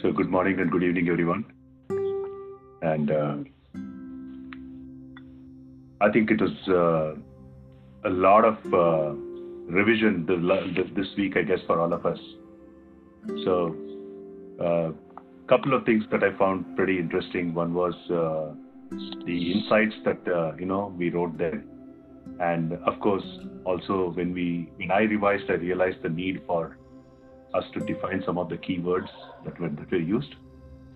[0.00, 1.44] So, good morning and good evening, everyone.
[2.82, 3.36] And uh,
[6.00, 7.20] I think it was uh,
[8.05, 9.13] a lot of uh,
[9.71, 10.25] revision
[10.95, 12.19] this week, I guess, for all of us.
[13.45, 13.75] So,
[14.59, 14.93] a
[15.47, 17.53] couple of things that I found pretty interesting.
[17.53, 18.53] One was uh,
[19.25, 21.63] the insights that uh, you know we wrote there,
[22.39, 23.25] and of course,
[23.65, 26.77] also when we when I revised, I realized the need for
[27.53, 29.09] us to define some of the keywords
[29.45, 30.35] that were that were used,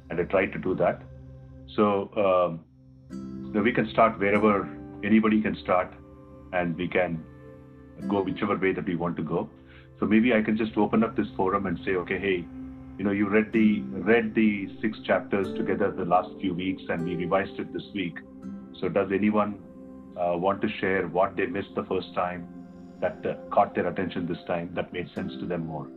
[0.09, 1.01] and I tried to do that.
[1.75, 4.67] So um, we can start wherever
[5.03, 5.93] anybody can start,
[6.53, 7.23] and we can
[8.07, 9.49] go whichever way that we want to go.
[9.99, 12.45] So maybe I can just open up this forum and say, okay, hey,
[12.97, 17.03] you know, you read the read the six chapters together the last few weeks, and
[17.03, 18.17] we revised it this week.
[18.79, 19.59] So does anyone
[20.19, 22.47] uh, want to share what they missed the first time
[22.99, 25.87] that uh, caught their attention this time that made sense to them more?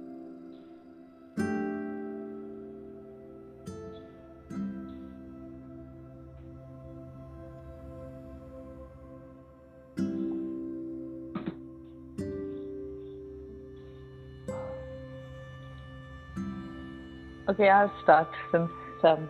[17.60, 18.70] Okay, I'll start since.
[19.04, 19.28] Um,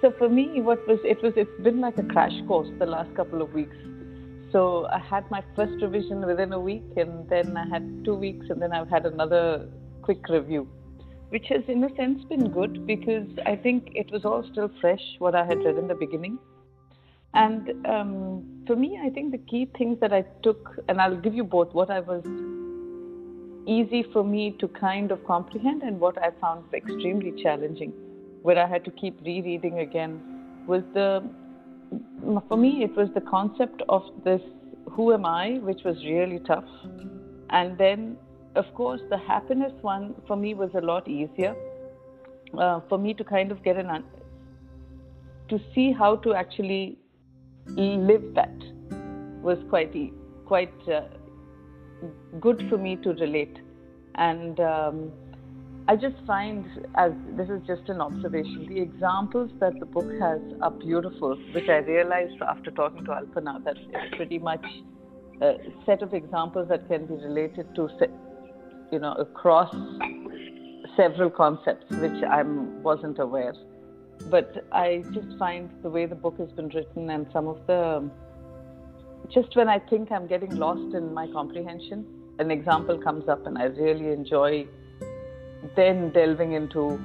[0.00, 3.14] so for me, what was it was it's been like a crash course the last
[3.14, 3.76] couple of weeks.
[4.50, 8.46] So I had my first revision within a week, and then I had two weeks,
[8.50, 9.68] and then I've had another
[10.02, 10.66] quick review,
[11.28, 15.04] which has in a sense been good because I think it was all still fresh
[15.20, 16.40] what I had read in the beginning.
[17.34, 21.34] And um, for me, I think the key things that I took, and I'll give
[21.34, 22.24] you both what I was
[23.66, 27.92] easy for me to kind of comprehend and what I found extremely challenging,
[28.42, 30.20] where I had to keep rereading again,
[30.66, 31.22] was the,
[32.48, 34.40] for me, it was the concept of this
[34.90, 36.64] who am I, which was really tough.
[37.50, 38.16] And then,
[38.56, 41.54] of course, the happiness one for me was a lot easier.
[42.58, 44.04] Uh, for me to kind of get an, un-
[45.48, 46.98] to see how to actually
[47.76, 48.52] live that
[49.40, 50.12] was quite, e-
[50.46, 51.02] quite, uh,
[52.40, 53.58] good for me to relate.
[54.16, 55.12] And um,
[55.88, 56.64] I just find,
[56.96, 61.68] as this is just an observation, the examples that the book has are beautiful, which
[61.68, 64.64] I realized after talking to Alpana that it's pretty much
[65.40, 65.54] a
[65.86, 67.88] set of examples that can be related to,
[68.92, 69.74] you know, across
[70.96, 73.54] several concepts, which I wasn't aware.
[74.30, 78.10] But I just find the way the book has been written and some of the
[79.32, 82.04] just when I think I'm getting lost in my comprehension,
[82.38, 84.66] an example comes up and I really enjoy
[85.76, 87.00] then delving into,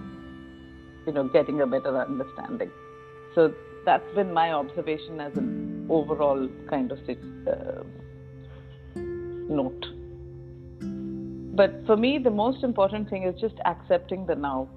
[1.06, 2.72] you know, getting a better understanding.
[3.36, 3.54] So
[3.86, 7.84] that's been my observation as an overall kind of uh,
[9.50, 9.86] note.
[11.56, 14.68] But for me, the most important thing is just accepting the now.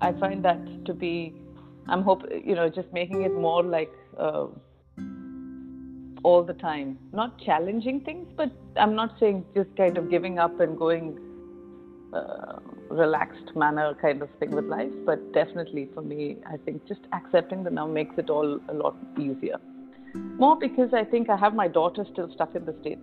[0.00, 1.34] I find that to be,
[1.86, 3.92] I'm hope, you know, just making it more like.
[4.18, 4.46] Uh,
[6.22, 6.98] all the time.
[7.12, 11.18] Not challenging things, but I'm not saying just kind of giving up and going
[12.12, 12.58] uh,
[12.90, 17.62] relaxed manner kind of thing with life, but definitely for me, I think just accepting
[17.62, 19.58] the now makes it all a lot easier.
[20.14, 23.00] More because I think I have my daughter still stuck in the States.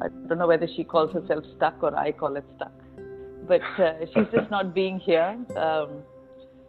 [0.00, 2.72] I don't know whether she calls herself stuck or I call it stuck.
[3.46, 6.02] But uh, she's just not being here um,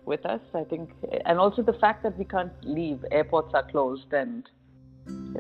[0.06, 0.90] with us, I think.
[1.26, 4.48] And also the fact that we can't leave, airports are closed, and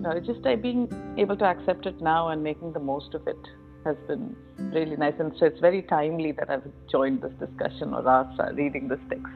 [0.07, 0.87] know, just uh, being
[1.17, 3.37] able to accept it now and making the most of it
[3.85, 5.13] has been really nice.
[5.19, 9.33] And so it's very timely that I've joined this discussion or uh, reading this text.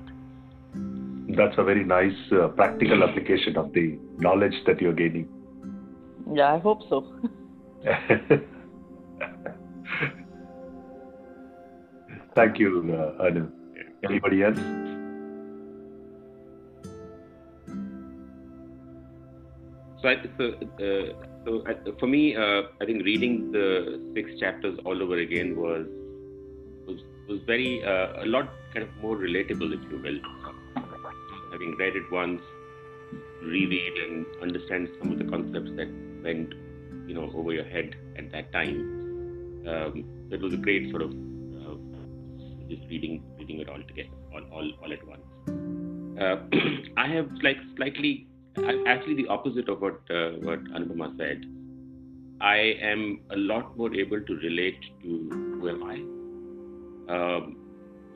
[1.37, 5.29] That's a very nice uh, practical application of the knowledge that you're gaining.
[6.33, 7.05] Yeah, I hope so.
[12.35, 13.51] Thank you, uh, Anu.
[14.03, 14.59] Anybody else?
[20.01, 20.45] So I, so
[20.85, 25.55] uh, so uh, for me, uh, I think reading the six chapters all over again
[25.55, 25.85] was
[26.87, 30.19] was was very uh, a lot kind of more relatable, if you will.
[31.51, 32.41] Having read it once,
[33.41, 35.89] reread and understand some of the concepts that
[36.23, 36.53] went,
[37.07, 38.79] you know, over your head at that time.
[39.67, 41.75] Um, it was a great sort of uh,
[42.69, 45.25] just reading reading it all together, all all, all at once.
[46.97, 48.27] I have like slightly
[48.57, 51.45] actually the opposite of what uh, what Anupama said.
[52.41, 55.95] I am a lot more able to relate to who am I,
[57.13, 57.55] um,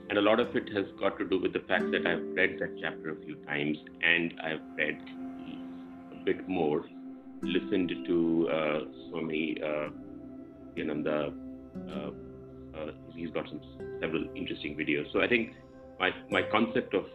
[0.10, 2.58] and a lot of it has got to do with the fact that I've read
[2.60, 5.00] that chapter a few times and I've read
[6.12, 6.86] a bit more,
[7.42, 8.80] listened to uh,
[9.10, 9.90] Swami uh,
[10.76, 11.34] Yananda.
[11.90, 12.12] Uh,
[12.78, 13.62] uh, he's got some
[14.02, 15.12] several interesting videos.
[15.14, 15.54] So I think
[16.00, 17.06] my my concept of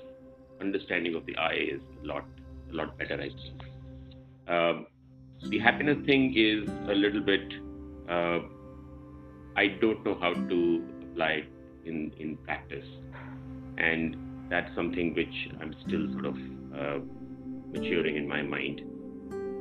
[0.60, 2.24] understanding of the I is a lot
[2.72, 3.62] a lot better, I think.
[4.48, 4.86] Um,
[5.48, 7.52] the happiness thing is a little bit,
[8.08, 8.40] uh,
[9.56, 11.48] I don't know how to apply it
[11.84, 12.84] in, in practice.
[13.78, 14.16] And
[14.50, 16.36] that's something which I'm still sort of
[16.74, 16.98] uh,
[17.72, 18.82] maturing in my mind.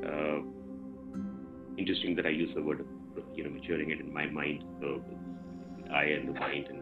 [0.05, 0.39] Uh,
[1.77, 2.85] interesting that I use the word,
[3.35, 4.63] you know, maturing it in my mind.
[4.81, 5.01] So
[5.93, 6.81] I and the mind and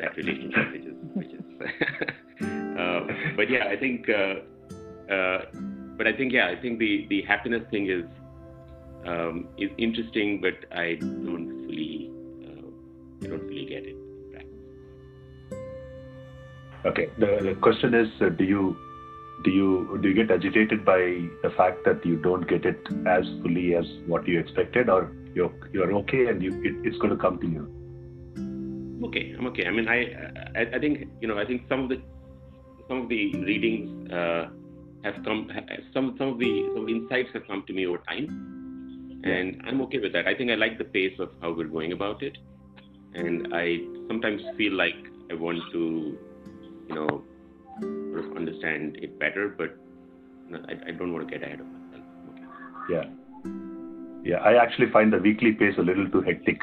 [0.00, 1.44] that relationship, which is, which is.
[2.78, 3.00] uh,
[3.36, 4.34] but yeah, I think uh,
[5.10, 5.38] uh,
[5.96, 8.04] but I think yeah, I think the the happiness thing is
[9.06, 12.10] um, is interesting, but I don't fully
[12.44, 13.96] uh, I don't fully get it.
[13.96, 14.64] In practice.
[16.86, 17.10] Okay.
[17.18, 18.76] The, the question is, uh, do you
[19.44, 20.98] do you do you get agitated by
[21.42, 25.52] the fact that you don't get it as fully as what you expected, or you're
[25.72, 27.70] you're okay and you it, it's going to come to you?
[29.06, 29.34] okay.
[29.38, 29.66] I'm okay.
[29.66, 29.98] I mean, I,
[30.58, 32.00] I, I think you know I think some of the
[32.88, 34.10] some of the readings.
[34.10, 34.48] Uh,
[35.04, 35.50] have come
[35.92, 38.26] some some of the some insights have come to me over time.
[39.24, 40.26] And i'm okay with that.
[40.26, 42.38] I think i like the pace of how we're going about it.
[43.14, 43.78] And i
[44.08, 45.82] sometimes feel like i want to
[46.88, 47.22] you know
[47.80, 49.76] sort of understand it better but
[50.68, 52.04] I, I don't want to get ahead of myself.
[52.30, 52.94] Okay.
[52.94, 53.04] yeah.
[54.32, 56.60] Yeah i actually find the weekly pace a little too hectic.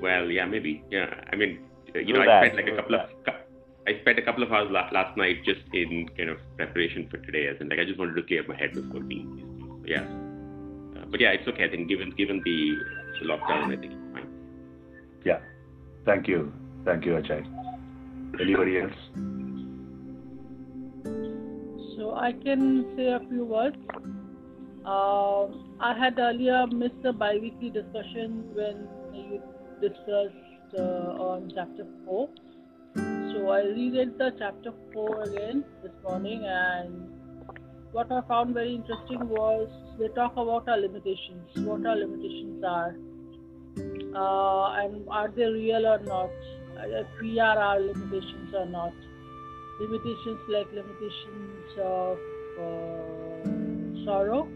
[0.00, 0.84] Well yeah maybe.
[0.90, 1.58] Yeah i mean
[1.94, 3.45] you know i spent like a couple of
[3.88, 7.18] I spent a couple of hours la- last night just in kind of preparation for
[7.18, 9.80] today, as in like I just wanted to clear my head before being these things.
[9.80, 11.64] So, yeah, uh, but yeah, it's okay.
[11.64, 12.76] I think given given the,
[13.20, 14.28] the lockdown, I think it's fine.
[15.24, 15.38] Yeah,
[16.04, 16.52] thank you,
[16.84, 17.46] thank you, Ajay.
[18.40, 18.92] Anybody else?
[21.96, 23.76] So I can say a few words.
[24.84, 25.46] Uh,
[25.80, 29.40] I had earlier missed the bi-weekly discussion when you
[29.80, 32.28] discussed uh, on chapter four
[33.36, 37.08] so I reread the chapter 4 again this morning, and
[37.92, 39.68] what I found very interesting was
[39.98, 42.96] they talk about our limitations, what our limitations are,
[44.14, 46.30] uh, and are they real or not,
[47.02, 48.94] if we are our limitations or not.
[49.80, 52.18] Limitations like limitations of
[52.58, 54.48] uh, sorrow,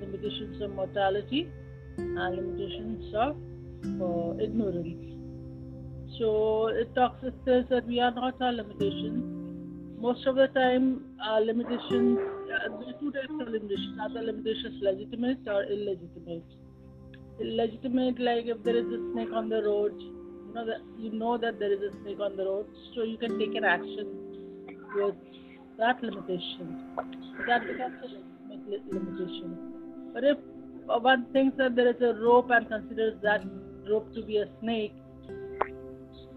[0.00, 1.50] limitations of mortality,
[1.96, 3.36] and limitations of
[4.02, 5.17] uh, ignorance.
[6.18, 10.00] So it talks, it says that we are not our limitations.
[10.00, 13.98] Most of the time, our limitations, uh, there are two types of limitations.
[14.00, 16.44] Are the limitations legitimate or illegitimate?
[17.40, 21.38] Illegitimate, like if there is a snake on the road, you know that you know
[21.38, 24.06] that there is a snake on the road, so you can take an action
[24.94, 25.14] with
[25.78, 26.84] that limitation.
[27.46, 30.10] That becomes a limitation.
[30.14, 30.38] But if
[30.86, 33.44] one thinks that there is a rope and considers that
[33.88, 34.94] rope to be a snake,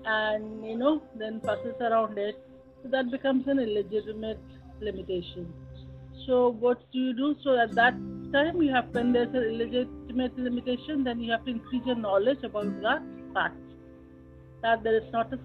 [0.06, 2.36] and you know then passes around it.
[2.84, 4.40] So that becomes an illegitimate
[4.80, 5.54] limitation.
[6.26, 7.36] So what do you do?
[7.44, 7.94] So at that
[8.34, 12.44] time you have when there's an illegitimate limitation then you have to increase your knowledge
[12.44, 13.02] about that
[13.34, 13.56] fact
[14.62, 15.40] that there is not a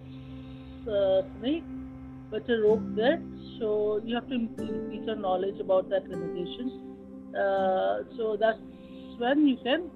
[0.91, 1.65] uh, snake
[2.31, 3.23] but a rope there.
[3.59, 6.95] So you have to increase your knowledge about that limitation.
[7.35, 8.59] Uh, so that's
[9.19, 9.91] when you can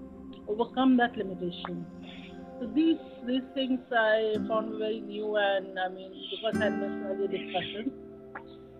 [0.48, 1.86] overcome that limitation
[2.66, 7.92] these these things I found very new and I mean because I missed the discussion.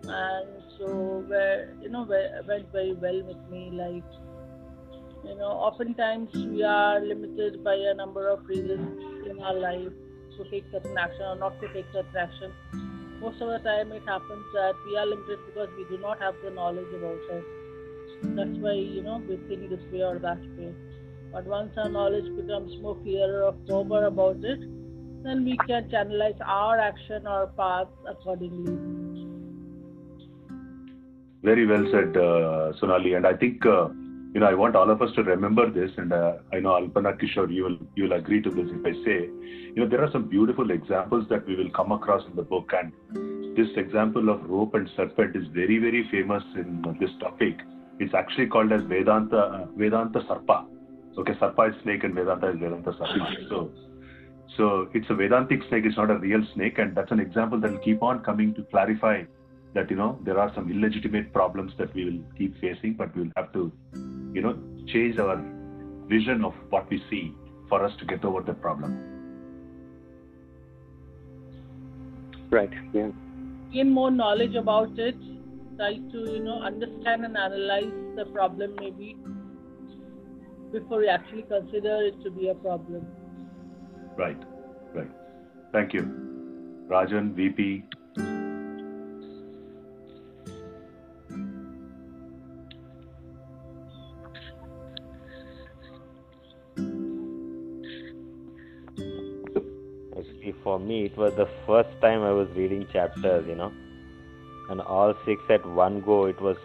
[0.03, 1.25] And so
[1.81, 2.03] you know
[2.47, 4.03] went very well with me like
[5.23, 9.93] you know oftentimes we are limited by a number of reasons in our life
[10.37, 12.51] to take certain action or not to take certain action.
[13.19, 16.35] Most of the time it happens that we are limited because we do not have
[16.43, 17.45] the knowledge about it.
[18.35, 20.73] That's why you know we think this way or that way
[21.33, 24.59] but once our knowledge becomes more clearer or sober about it,
[25.23, 28.77] then we can channelize our action or path accordingly.
[31.43, 33.13] Very well said, uh, Sonali.
[33.13, 33.89] And I think uh,
[34.33, 35.91] you know I want all of us to remember this.
[35.97, 38.93] And uh, I know Alpana Kishore, you will you will agree to this if I
[39.05, 42.43] say, you know, there are some beautiful examples that we will come across in the
[42.43, 42.71] book.
[42.73, 47.59] And this example of rope and serpent is very very famous in this topic.
[47.99, 50.65] It's actually called as Vedanta Vedanta Sarpa.
[51.17, 53.49] Okay, Sarpa is snake and Vedanta is Vedanta Sarpa.
[53.49, 53.71] So.
[54.57, 57.71] So it's a Vedantic snake, it's not a real snake, and that's an example that
[57.71, 59.23] will keep on coming to clarify
[59.73, 63.31] that you know there are some illegitimate problems that we will keep facing, but we'll
[63.37, 63.71] have to,
[64.33, 65.37] you know, change our
[66.07, 67.33] vision of what we see
[67.69, 68.97] for us to get over the problem.
[72.49, 72.71] Right.
[72.93, 73.11] Yeah.
[73.71, 75.15] Gain more knowledge about it.
[75.77, 79.15] Try to you know understand and analyze the problem maybe
[80.71, 83.05] before we actually consider it to be a problem.
[84.17, 84.37] Right,
[84.93, 85.09] right.
[85.71, 86.03] Thank you.
[86.87, 87.83] Rajan, VP.
[100.17, 103.71] Actually, for me, it was the first time I was reading chapters, you know,
[104.69, 106.57] and all six at one go, it was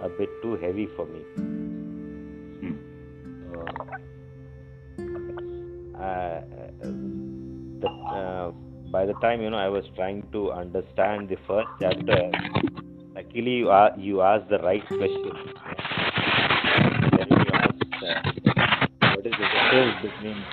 [0.00, 1.71] a bit too heavy for me.
[9.02, 12.30] By the time you know I was trying to understand the first chapter,
[13.16, 15.32] luckily you, are, you asked the right question.
[17.10, 18.20] You asked uh,
[19.16, 20.44] what is the difference between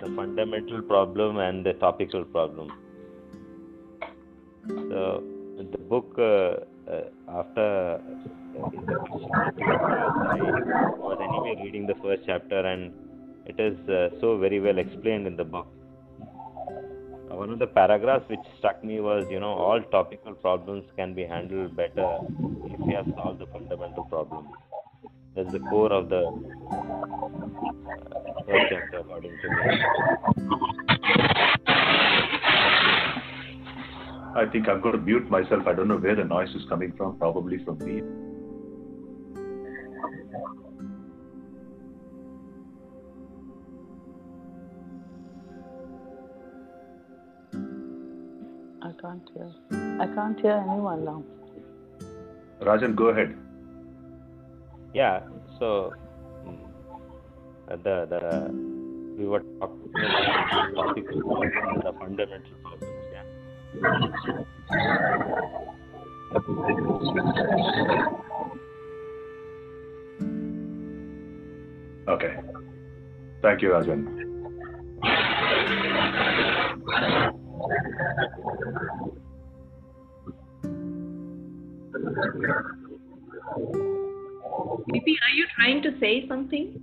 [0.00, 2.70] the fundamental problem and the topical problem.
[4.68, 5.24] So
[5.58, 8.68] the book uh, uh, after uh,
[10.30, 10.38] I
[10.96, 12.92] was anyway reading the first chapter and
[13.46, 15.66] it is uh, so very well explained in the book.
[17.32, 21.14] Uh, One of the paragraphs which struck me was, you know, all topical problems can
[21.14, 22.18] be handled better
[22.64, 24.48] if we have solved the fundamental problem.
[25.34, 26.32] That's the core of the uh,
[28.68, 29.56] chapter, according to me.
[34.34, 35.66] I think I'm going to mute myself.
[35.66, 37.18] I don't know where the noise is coming from.
[37.18, 38.02] Probably from me.
[49.02, 49.50] Can't hear.
[50.00, 51.22] I can't hear anyone now.
[52.60, 53.36] Rajan, go ahead.
[54.94, 55.20] Yeah.
[55.58, 55.92] So
[56.46, 56.58] mm,
[57.68, 58.20] uh, the the
[59.18, 63.04] we were talking about topical problems the fundamental problems.
[63.12, 63.24] Yeah.
[72.08, 72.32] Okay.
[73.42, 74.22] Thank you, Rajan.
[84.92, 86.78] VP, are you trying to say something?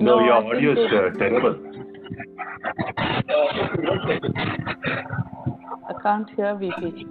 [0.00, 1.54] No, No, your I think audio is uh, terrible.
[5.88, 7.06] I can't hear VP.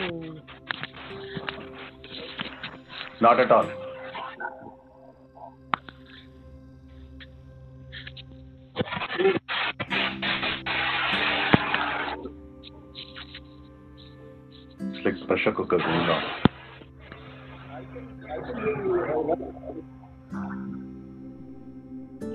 [0.00, 0.59] Hmm.
[3.20, 3.70] Not at all.
[14.80, 16.22] It's like pressure cooker going on.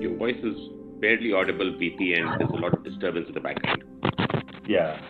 [0.00, 0.54] Your voice is
[1.00, 3.82] barely audible, VP, and there's a lot of disturbance in the background.
[4.68, 5.00] Yeah.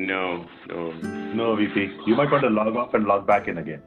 [0.00, 0.92] No, no.
[1.34, 1.98] No, VP.
[2.06, 3.82] You might want to log off and log back in again.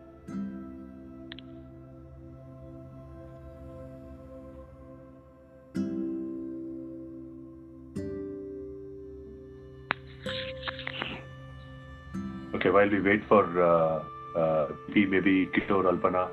[12.54, 14.04] Okay, while we wait for uh,
[14.40, 16.30] uh, maybe Kishore, Alpana,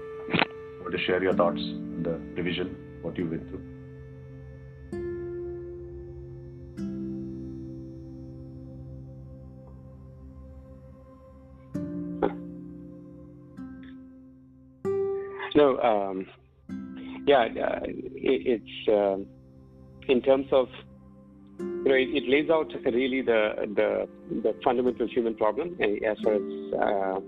[0.82, 3.79] want to share your thoughts on the revision, what you went through.
[17.30, 17.80] Yeah, uh,
[18.32, 19.26] it, it's um
[20.08, 20.68] in terms of
[21.58, 22.70] you know it, it lays out
[23.00, 23.42] really the
[23.78, 24.08] the
[24.46, 26.48] the fundamental human problem uh, as far as
[26.86, 27.20] uh,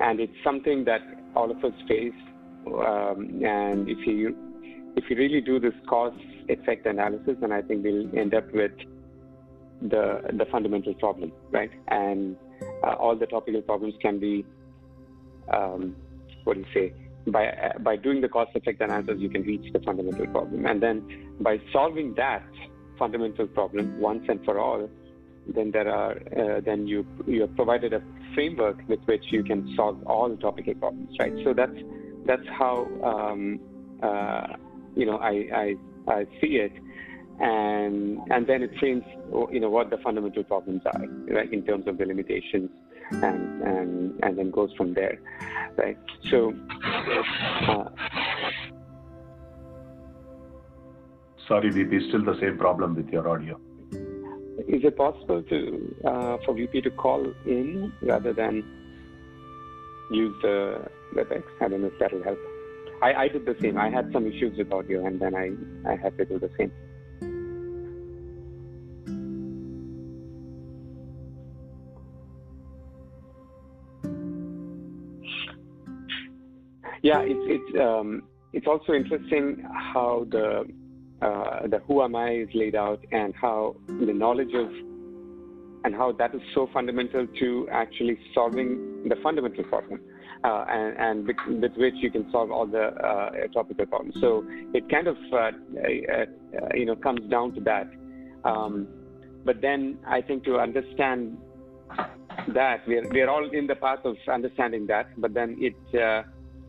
[0.00, 1.00] and it's something that
[1.34, 2.20] all of us face.
[2.66, 4.36] Um, and if you
[4.96, 6.18] if you really do this cause
[6.48, 8.72] effect analysis, then I think we'll end up with
[9.80, 10.04] the
[10.40, 11.70] the fundamental problem, right?
[11.88, 12.36] And
[12.82, 14.44] uh, all the topical problems can be
[15.52, 15.96] um,
[16.44, 17.05] what do you say?
[17.28, 21.34] By uh, by doing the cause-effect analysis, you can reach the fundamental problem, and then
[21.40, 22.46] by solving that
[22.98, 24.88] fundamental problem once and for all,
[25.54, 28.02] then there are uh, then you you have provided a
[28.34, 31.32] framework with which you can solve all the topical problems, right?
[31.44, 31.78] So that's
[32.26, 33.60] that's how um,
[34.02, 34.56] uh,
[34.94, 35.74] you know I, I
[36.08, 36.72] I see it,
[37.40, 39.04] and and then it frames
[39.50, 42.70] you know what the fundamental problems are, right, in terms of the limitations,
[43.10, 45.18] and and and then goes from there,
[45.76, 45.98] right?
[46.30, 46.54] So.
[47.68, 47.88] Uh,
[51.48, 53.60] Sorry, VP, still the same problem with your audio.
[54.66, 58.64] Is it possible to uh, for VP to call in rather than
[60.10, 60.84] use the
[61.14, 61.44] WebEx?
[61.60, 62.38] I don't know if that'll help.
[63.00, 63.78] I, I did the same.
[63.78, 65.52] I had some issues with audio, and then I,
[65.88, 66.72] I had to do the same.
[77.06, 78.22] Yeah, it's it's um,
[78.52, 80.64] it's also interesting how the
[81.22, 84.68] uh, the who am I is laid out and how the knowledge of
[85.84, 90.00] and how that is so fundamental to actually solving the fundamental problem
[90.42, 94.16] uh, and, and with, which you can solve all the uh, topical problems.
[94.20, 94.44] So
[94.74, 95.50] it kind of uh, uh,
[96.74, 97.86] you know comes down to that.
[98.44, 98.88] Um,
[99.44, 101.38] but then I think to understand
[102.48, 105.76] that we are, we are all in the path of understanding that, but then it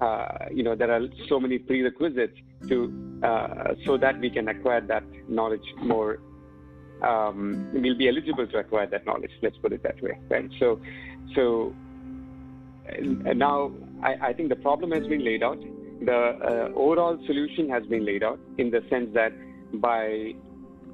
[0.01, 2.38] uh, you know there are so many prerequisites
[2.68, 2.92] to
[3.24, 6.20] uh, so that we can acquire that knowledge more
[7.04, 10.50] um, we'll be eligible to acquire that knowledge let's put it that way right?
[10.60, 10.80] So
[11.36, 11.74] so
[13.36, 13.72] now
[14.04, 15.60] I, I, think the problem has been laid out.
[16.01, 19.34] The uh, overall solution has been laid out in the sense that
[19.82, 20.34] by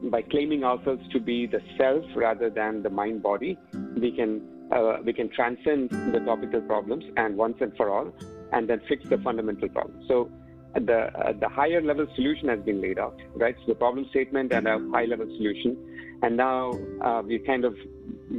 [0.04, 3.58] by claiming ourselves to be the self rather than the mind body
[3.96, 4.42] we can
[4.72, 8.14] uh, we can transcend the topical problems and once and for all
[8.54, 10.30] and then fix the fundamental problem so
[10.82, 13.56] the uh, the higher level solution has been laid out, right?
[13.60, 15.78] So the problem statement and a high level solution,
[16.24, 17.76] and now uh, we're kind of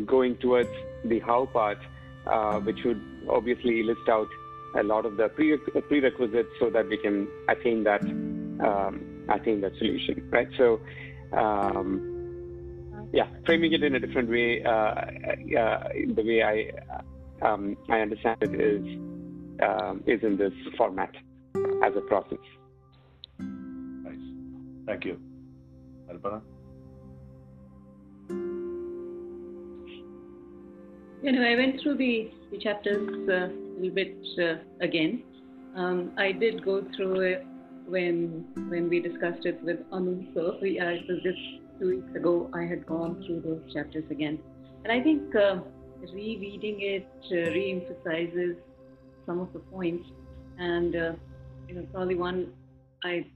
[0.07, 0.71] going towards
[1.05, 1.79] the how part,
[2.27, 4.29] uh, which would obviously list out
[4.77, 10.29] a lot of the prerequisites so that we can attain that um, attain that solution,
[10.31, 10.49] right?
[10.57, 10.81] So.
[11.33, 12.11] Um,
[13.13, 18.39] yeah, framing it in a different way, uh, uh, the way I um, I understand
[18.41, 18.85] it is
[19.63, 21.15] um, is in this format
[21.85, 22.39] as a process.
[23.39, 24.19] Nice.
[24.87, 25.19] Thank you.
[26.11, 26.43] Alpana?
[31.23, 35.23] You know, I went through the, the chapters uh, a little bit uh, again.
[35.75, 37.47] Um, I did go through it
[37.87, 40.25] when when we discussed it with Anu.
[40.35, 41.39] So we, uh, it was just
[41.81, 42.51] two weeks ago.
[42.55, 44.39] I had gone through those chapters again,
[44.85, 45.61] and I think uh,
[46.13, 48.57] rereading it uh, re-emphasizes
[49.27, 50.09] some of the points
[50.59, 51.13] and uh,
[51.69, 52.53] you know, probably one
[53.03, 53.27] I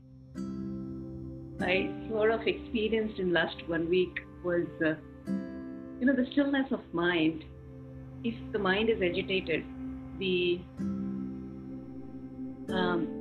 [1.60, 4.94] I sort of experienced in last one week was, uh,
[5.26, 7.44] you know, the stillness of mind.
[8.22, 9.64] If the mind is agitated,
[10.18, 10.60] the
[12.72, 13.18] um,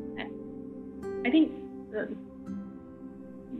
[1.25, 1.51] I think
[1.97, 2.05] uh,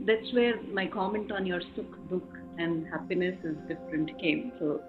[0.06, 4.52] that's where my comment on your sukh, dukh, and happiness is different came.
[4.58, 4.80] So,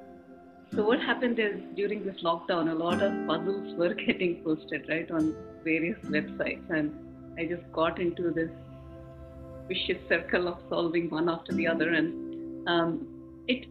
[0.76, 5.10] so what happened is during this lockdown, a lot of puzzles were getting posted right
[5.12, 6.94] on various websites, and
[7.38, 8.50] I just got into this
[9.68, 13.08] vicious circle of solving one after the other, and um,
[13.48, 13.66] it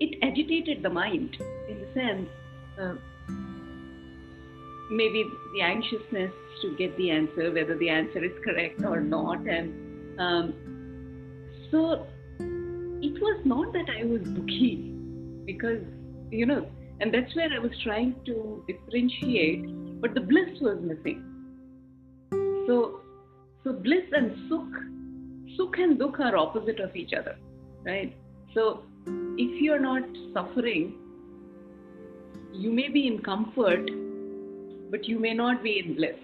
[0.00, 1.36] it agitated the mind
[1.68, 2.28] in the sense.
[2.80, 2.94] Uh,
[4.90, 9.46] maybe the anxiousness to get the answer, whether the answer is correct or not.
[9.46, 10.54] And um,
[11.70, 12.06] so
[12.38, 15.82] it was not that I was dukhi, because,
[16.30, 16.66] you know,
[17.00, 19.64] and that's where I was trying to differentiate
[20.00, 21.24] but the bliss was missing.
[22.66, 23.00] So,
[23.64, 27.36] so bliss and sukh, sukh and dukh are opposite of each other,
[27.84, 28.14] right?
[28.54, 30.94] So, if you're not suffering,
[32.52, 33.90] you may be in comfort,
[34.90, 36.16] but you may not be in bliss.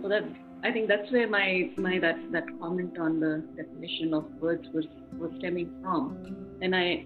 [0.00, 0.24] So that
[0.64, 4.86] I think that's where my my that that comment on the definition of words was
[5.18, 7.04] was stemming from, and I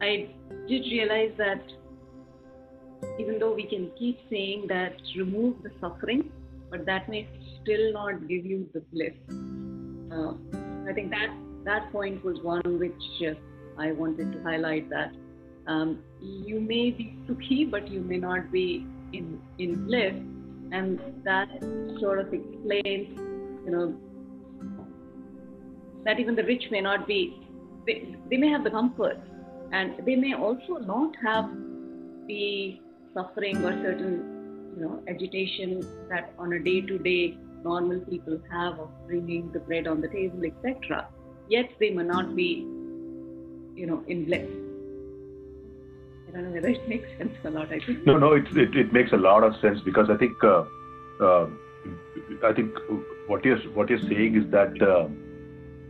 [0.00, 0.30] I
[0.68, 1.62] did realize that
[3.18, 6.30] even though we can keep saying that remove the suffering,
[6.70, 7.28] but that may
[7.62, 9.14] still not give you the bliss.
[10.12, 10.32] Uh,
[10.88, 11.28] I think that
[11.64, 12.92] that point was one which
[13.26, 13.34] uh,
[13.78, 15.12] I wanted to highlight that
[15.66, 20.14] um, you may be sukhi, but you may not be in in bliss,
[20.72, 21.48] and that
[22.00, 23.18] sort of explains,
[23.64, 23.94] you know,
[26.04, 27.42] that even the rich may not be.
[27.86, 29.18] They, they may have the comfort,
[29.72, 31.50] and they may also not have
[32.26, 32.78] the
[33.14, 39.50] suffering or certain you know agitation that on a day-to-day normal people have of bringing
[39.52, 41.06] the bread on the table, etc.
[41.48, 42.66] Yet they may not be,
[43.74, 44.48] you know, in bliss.
[46.28, 47.72] I don't know whether it makes sense or not.
[47.72, 48.06] I think.
[48.06, 50.64] No, no, it, it, it makes a lot of sense because I think uh,
[51.20, 51.46] uh,
[52.44, 52.74] I think
[53.26, 55.08] what you're what you're saying is that uh,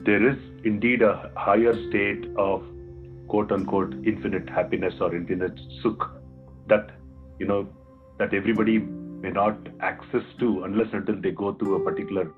[0.05, 2.63] there is indeed a higher state of
[3.29, 6.09] quote unquote infinite happiness or infinite sukh
[6.69, 6.91] that
[7.39, 7.69] you know
[8.19, 12.33] that everybody may not access to unless until they go through a particular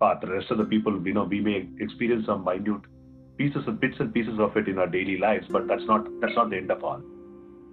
[0.00, 0.20] path.
[0.20, 2.82] The rest of the people, you know, we may experience some minute
[3.36, 6.34] pieces and bits and pieces of it in our daily lives, but that's not that's
[6.34, 7.00] not the end of all.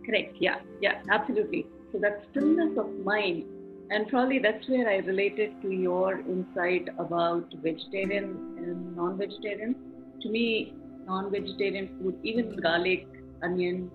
[0.05, 0.35] Correct.
[0.39, 0.59] Yeah.
[0.81, 1.01] Yeah.
[1.09, 1.65] Absolutely.
[1.91, 3.45] So that stillness of mind,
[3.89, 9.75] and probably that's where I related to your insight about vegetarian and non-vegetarian.
[10.21, 10.73] To me,
[11.05, 13.07] non-vegetarian food, even garlic,
[13.43, 13.91] onion,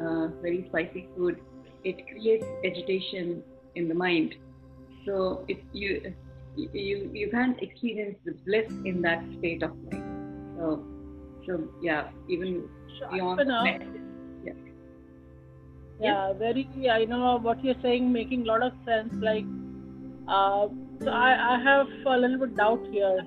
[0.00, 1.40] uh, very spicy food,
[1.84, 3.42] it creates agitation
[3.74, 4.34] in the mind.
[5.04, 6.14] So if you
[6.56, 10.56] you you can't experience the bliss in that state of mind.
[10.56, 10.84] So
[11.46, 13.10] so yeah, even Sure.
[13.10, 13.40] beyond
[14.44, 14.52] yeah.
[16.00, 19.44] yeah very i know what you're saying making a lot of sense like
[20.28, 20.66] uh,
[21.02, 23.20] so I, I have a little bit doubt here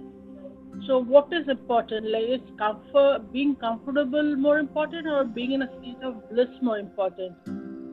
[0.85, 2.09] so what is important?
[2.09, 6.77] Like is comfort being comfortable more important or being in a state of bliss more
[6.77, 7.35] important?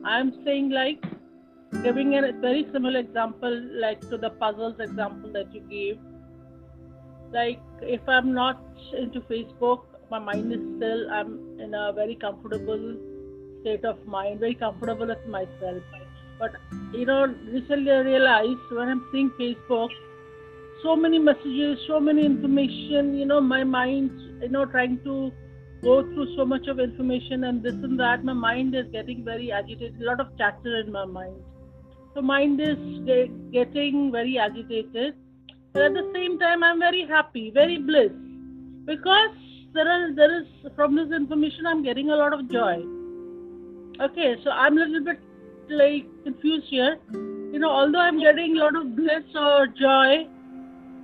[0.05, 1.03] I'm saying like
[1.83, 5.99] giving a very similar example like to the puzzles example that you gave.
[7.31, 8.61] Like if i'm not
[8.97, 12.95] into facebook my mind is still i'm in a very comfortable
[13.65, 15.81] state of mind, very comfortable with myself.
[16.39, 16.55] But
[16.93, 19.89] you know, recently I realized when I'm seeing Facebook,
[20.85, 25.31] so many messages, so many information, you know, my mind, you know, trying to
[25.83, 29.51] go through so much of information and this and that, my mind is getting very
[29.51, 31.35] agitated, a lot of chatter in my mind.
[32.13, 35.15] So mind is ge- getting very agitated.
[35.73, 38.11] But at the same time I'm very happy, very bliss.
[38.85, 39.35] Because
[39.73, 40.45] there is there is
[40.75, 42.75] from this information I'm getting a lot of joy.
[44.07, 45.19] Okay, so I'm a little bit
[45.69, 46.97] like confused here.
[47.11, 50.27] You know, although I'm getting a lot of bliss or joy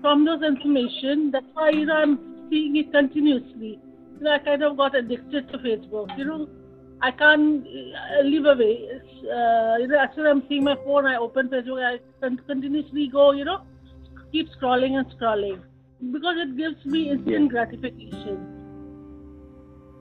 [0.01, 3.79] from those information, that's why you know I'm seeing it continuously.
[4.17, 6.17] You know, I kind of got addicted to Facebook.
[6.17, 6.49] You know,
[7.01, 8.87] I can't uh, live away.
[8.95, 11.99] It's, uh, you know, as soon as I'm seeing my phone, I open Facebook, I
[12.21, 13.31] can continuously go.
[13.31, 13.61] You know,
[14.31, 15.61] keep scrolling and scrolling
[16.11, 18.61] because it gives me instant gratification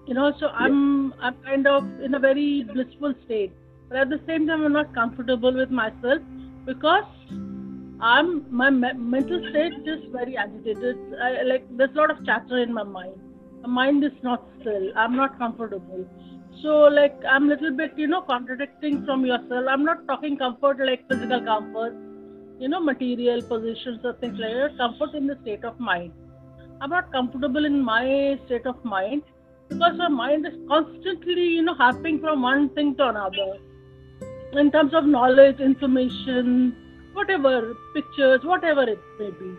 [0.07, 3.53] you know so i'm i'm kind of in a very blissful state
[3.89, 6.23] but at the same time i'm not comfortable with myself
[6.65, 7.05] because
[8.03, 10.99] i'm my me- mental state is very agitated.
[11.23, 13.15] I, like there's a lot of chatter in my mind.
[13.63, 14.91] My mind is not still.
[14.97, 16.07] I'm not comfortable.
[16.63, 19.67] So like i'm a little bit you know contradicting from yourself.
[19.69, 21.95] I'm not talking comfort like physical comfort
[22.59, 24.79] you know material positions or things like that.
[24.79, 26.13] Comfort in the state of mind.
[26.81, 29.23] I'm not comfortable in my state of mind
[29.69, 33.59] because my mind is constantly, you know, hopping from one thing to another.
[34.53, 36.75] In terms of knowledge, information,
[37.12, 39.59] whatever, pictures, whatever it may be.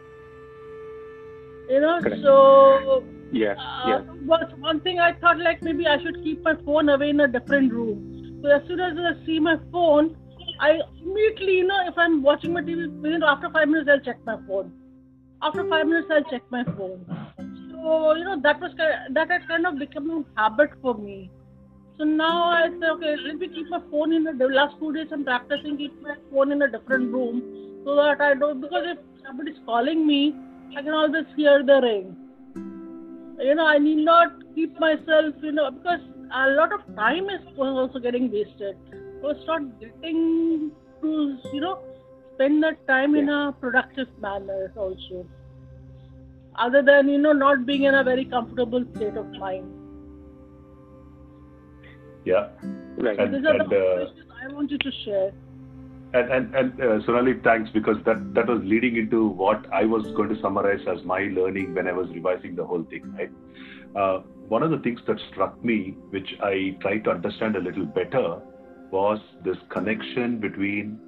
[1.69, 2.21] You know, Correct.
[2.23, 4.01] so Yeah, uh, yeah.
[4.25, 7.27] was one thing I thought like maybe I should keep my phone away in a
[7.27, 8.01] different room.
[8.43, 10.15] So as soon as I see my phone,
[10.59, 14.19] I immediately, you know, if I'm watching my TV, within after five minutes I'll check
[14.25, 14.71] my phone.
[15.41, 17.05] After five minutes I'll check my phone.
[17.71, 21.31] So you know that was that had kind of become a habit for me.
[22.01, 25.09] So now I say, okay, let me keep my phone in the last two days.
[25.11, 27.43] I'm practicing keep my phone in a different room
[27.85, 30.33] so that I don't because if somebody's calling me,
[30.75, 32.15] I can always hear the ring.
[33.39, 35.99] You know, I need not keep myself, you know, because
[36.33, 38.77] a lot of time is also getting wasted.
[39.21, 40.71] So not getting
[41.03, 41.83] to, you know,
[42.33, 45.27] spend that time in a productive manner also
[46.57, 49.80] other than you know not being in a very comfortable state of mind.
[52.25, 52.49] Yeah.
[52.97, 53.19] Right.
[53.19, 55.31] And- These are the and, uh, observations I wanted to share.
[56.13, 60.03] And and and uh, Sonali, thanks because that that was leading into what I was
[60.11, 63.13] going to summarize as my learning when I was revising the whole thing.
[63.17, 63.31] Right.
[63.95, 67.85] Uh, one of the things that struck me, which I tried to understand a little
[67.85, 68.41] better,
[68.91, 70.99] was this connection between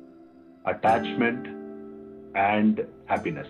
[0.66, 1.48] attachment
[2.36, 3.48] and happiness.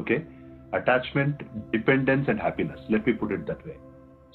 [0.00, 0.24] Okay,
[0.72, 2.80] attachment, dependence, and happiness.
[2.90, 3.76] Let me put it that way.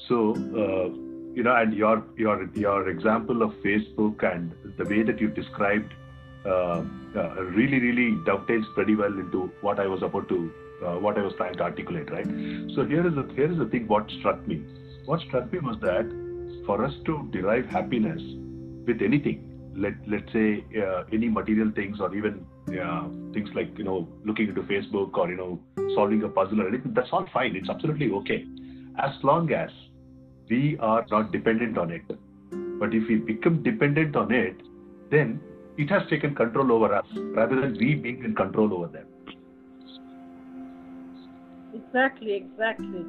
[0.08, 0.36] So.
[0.66, 5.28] Uh, you know, and your your your example of Facebook and the way that you
[5.30, 5.94] described
[6.46, 6.84] uh,
[7.16, 10.52] uh, really really dovetails pretty well into what I was about to
[10.86, 12.26] uh, what I was trying to articulate, right?
[12.76, 13.88] So here is the here is the thing.
[13.88, 14.64] What struck me,
[15.06, 16.10] what struck me was that
[16.66, 18.22] for us to derive happiness
[18.88, 23.84] with anything, let let's say uh, any material things or even uh, things like you
[23.84, 25.60] know looking into Facebook or you know
[25.96, 26.94] solving a puzzle or anything.
[26.94, 27.56] That's all fine.
[27.56, 28.46] It's absolutely okay,
[28.98, 29.70] as long as
[30.52, 32.04] we are not dependent on it.
[32.80, 34.62] But if we become dependent on it,
[35.10, 35.40] then
[35.78, 37.06] it has taken control over us
[37.40, 39.08] rather than we being in control over them.
[41.74, 43.06] Exactly, exactly.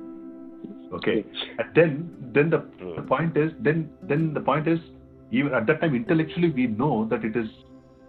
[0.93, 1.25] Okay,
[1.59, 2.65] and then then the,
[2.97, 4.79] the point is then then the point is
[5.31, 7.49] even at that time intellectually we know that it is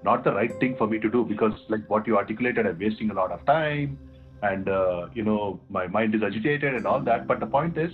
[0.03, 3.09] not the right thing for me to do because like what you articulated i'm wasting
[3.09, 3.97] a lot of time
[4.41, 7.93] and uh, you know my mind is agitated and all that but the point is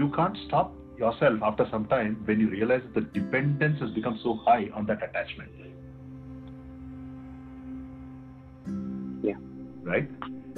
[0.00, 4.18] you can't stop yourself after some time when you realize that the dependence has become
[4.22, 5.50] so high on that attachment.
[9.22, 9.36] Yeah.
[9.82, 10.08] Right?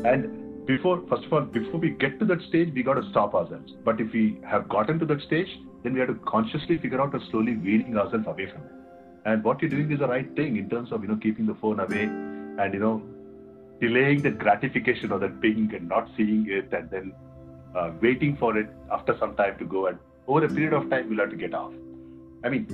[0.05, 3.35] And before first of all before we get to that stage we got to stop
[3.35, 3.72] ourselves.
[3.85, 7.12] But if we have gotten to that stage then we have to consciously figure out
[7.12, 8.72] to slowly weaning ourselves away from it.
[9.24, 11.57] And what you're doing is the right thing in terms of you know keeping the
[11.64, 13.02] phone away and you know
[13.81, 17.12] delaying the gratification or that ping and not seeing it and then
[17.76, 21.08] uh, waiting for it after some time to go and over a period of time
[21.08, 21.72] we'll have to get off
[22.44, 22.66] i mean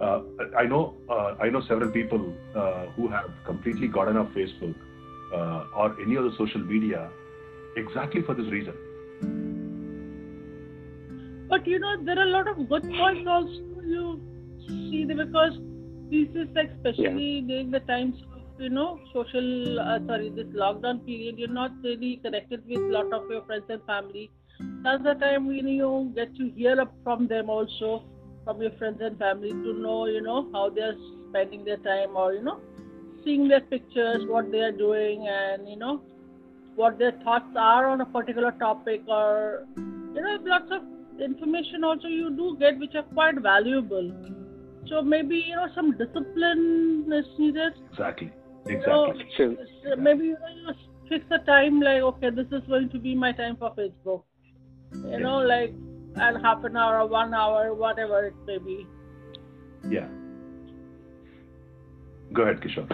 [0.00, 0.20] uh,
[0.56, 4.74] i know uh, i know several people uh, who have completely gotten off facebook
[5.32, 7.08] uh, or any other social media
[7.76, 8.74] exactly for this reason.
[11.48, 14.20] But you know, there are a lot of good points also you
[14.66, 15.58] see because
[16.10, 17.46] this is especially yeah.
[17.46, 22.16] during the times of you know social uh, sorry this lockdown period you're not really
[22.24, 24.30] connected with a lot of your friends and family
[24.82, 28.04] that's the time when you get to hear up from them also
[28.44, 30.96] from your friends and family to know you know how they're
[31.28, 32.60] spending their time or you know
[33.24, 36.00] seeing their pictures what they are doing and you know
[36.76, 40.82] what their thoughts are on a particular topic or you know lots of
[41.20, 44.12] information also you do get which are quite valuable.
[44.88, 47.72] So maybe you know some discipline is needed.
[47.90, 48.32] Exactly.
[48.66, 49.24] Exactly.
[49.36, 50.74] So, so maybe you, know, you
[51.08, 54.22] fix a time like okay this is going to be my time for facebook
[55.04, 55.18] you yeah.
[55.18, 55.74] know like
[56.16, 58.86] at half an hour or one hour whatever it may be
[59.88, 60.08] yeah
[62.32, 62.88] go ahead kishore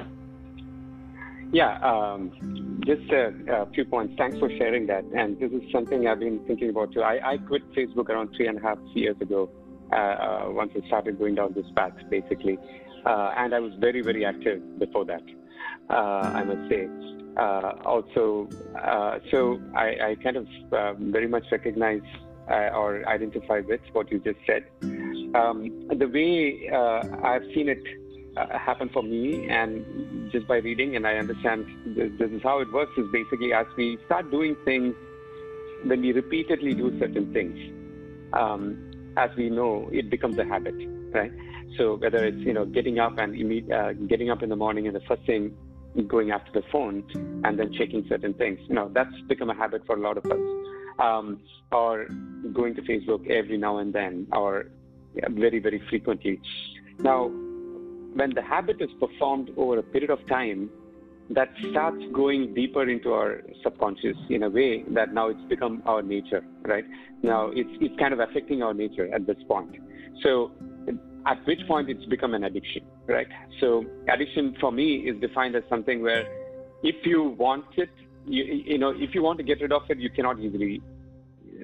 [1.52, 4.14] yeah, um, just a, a, few points.
[4.16, 5.04] Thanks for sharing that.
[5.14, 7.02] And this is something I've been thinking about too.
[7.02, 9.50] I, I quit Facebook around three and a half years ago
[9.92, 12.58] uh, uh, once I started going down this path, basically.
[13.04, 15.22] Uh, and I was very, very active before that,
[15.90, 16.88] uh, I must say.
[17.36, 22.02] Uh, also, uh, so I, I, kind of um, very much recognize
[22.48, 24.66] or identify with what you just said.
[25.34, 27.82] Um, the way I've seen it
[28.36, 32.60] uh, happen for me and just by reading and i understand this, this, is how
[32.60, 34.94] it works is basically as we start doing things
[35.84, 37.58] when we repeatedly do certain things
[38.32, 40.74] um, as we know it becomes a habit
[41.12, 41.32] right
[41.76, 43.34] so whether it's you know getting up and
[43.72, 45.54] uh, getting up in the morning and the first thing
[46.08, 47.04] going after the phone
[47.44, 50.40] and then checking certain things know that's become a habit for a lot of us
[50.98, 52.06] um, or
[52.52, 54.66] going to facebook every now and then or
[55.14, 56.40] yeah, very very frequently
[57.00, 57.30] now
[58.14, 60.70] when the habit is performed over a period of time,
[61.30, 66.02] that starts going deeper into our subconscious in a way that now it's become our
[66.02, 66.84] nature, right?
[67.22, 69.76] Now it's, it's kind of affecting our nature at this point.
[70.22, 70.52] So
[71.26, 73.28] at which point it's become an addiction, right?
[73.60, 76.26] So addiction for me is defined as something where
[76.82, 77.90] if you want it,
[78.26, 80.80] you, you know, if you want to get rid of it, you cannot easily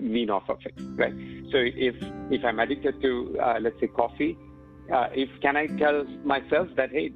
[0.01, 1.15] wean off of it, right?
[1.51, 1.97] So if
[2.31, 4.37] if I'm addicted to, uh, let's say, coffee,
[4.93, 7.13] uh, if can I tell myself that hey,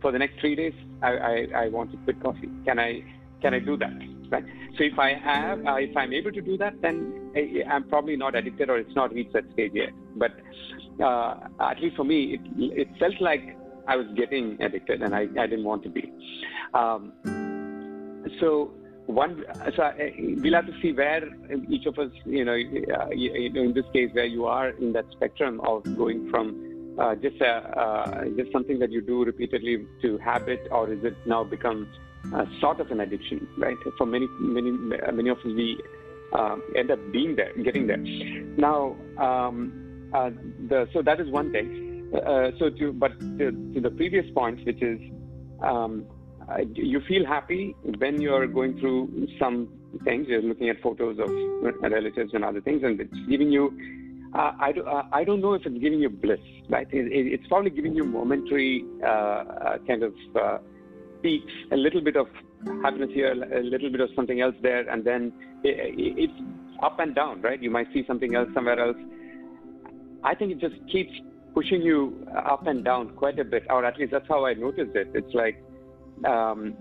[0.00, 2.50] for the next three days I, I, I want to quit coffee?
[2.64, 3.02] Can I
[3.40, 3.92] can I do that?
[4.30, 4.44] Right.
[4.78, 8.16] So if I have uh, if I'm able to do that, then I, I'm probably
[8.16, 9.90] not addicted or it's not reached that stage yet.
[10.16, 10.32] But
[11.00, 15.22] uh, at least for me, it it felt like I was getting addicted and I,
[15.38, 16.12] I didn't want to be.
[16.74, 17.12] Um,
[18.40, 18.72] so
[19.06, 19.44] one
[19.76, 21.22] so I, we'll have to see where
[21.68, 25.06] each of us you know, uh, you in this case where you are in that
[25.12, 30.18] spectrum of going from uh, just a, uh, just something that you do repeatedly to
[30.18, 31.88] habit, or is it now become
[32.34, 33.48] uh, sort of an addiction?
[33.56, 33.76] Right?
[33.96, 35.80] For many many many of us, we
[36.32, 37.96] uh, end up being there, getting there.
[37.96, 40.30] Now, um, uh,
[40.68, 42.10] the so that is one thing.
[42.14, 45.00] Uh, so to but to, to, the previous points, which is
[45.62, 46.04] um,
[46.74, 49.68] you feel happy when you're going through some
[50.04, 50.26] things.
[50.28, 51.30] You're looking at photos of
[51.80, 53.72] relatives and other things, and it's giving you
[54.34, 56.88] uh, I, do, uh, I don't know if it's giving you bliss, right?
[56.90, 60.58] It, it, it's probably giving you momentary uh, uh kind of uh,
[61.22, 62.28] peaks, a little bit of
[62.82, 65.32] happiness here, a little bit of something else there, and then
[65.64, 66.32] it, it's
[66.82, 67.62] up and down, right?
[67.62, 68.96] You might see something else somewhere else.
[70.24, 71.12] I think it just keeps
[71.54, 74.94] pushing you up and down quite a bit, or at least that's how I noticed
[74.94, 75.08] it.
[75.14, 75.62] It's like,
[76.24, 76.74] um,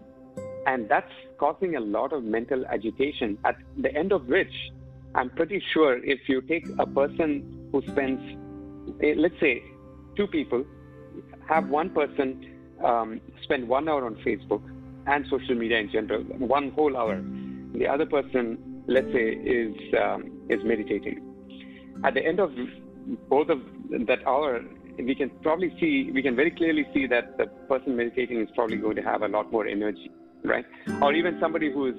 [0.68, 3.38] and that's causing a lot of mental agitation.
[3.44, 4.54] At the end of which,
[5.16, 8.22] I'm pretty sure if you take a person who spends,
[9.02, 9.64] eh, let's say,
[10.16, 10.64] two people,
[11.48, 12.46] have one person
[12.84, 14.62] um, spend one hour on Facebook
[15.08, 17.22] and social media in general, one whole hour.
[17.74, 21.22] The other person, let's say, is um, is meditating.
[22.04, 22.52] At the end of
[23.30, 23.60] both of
[24.08, 24.62] that hour,
[24.98, 28.78] we can probably see, we can very clearly see that the person meditating is probably
[28.78, 30.12] going to have a lot more energy,
[30.44, 30.66] right?
[31.02, 31.96] Or even somebody who is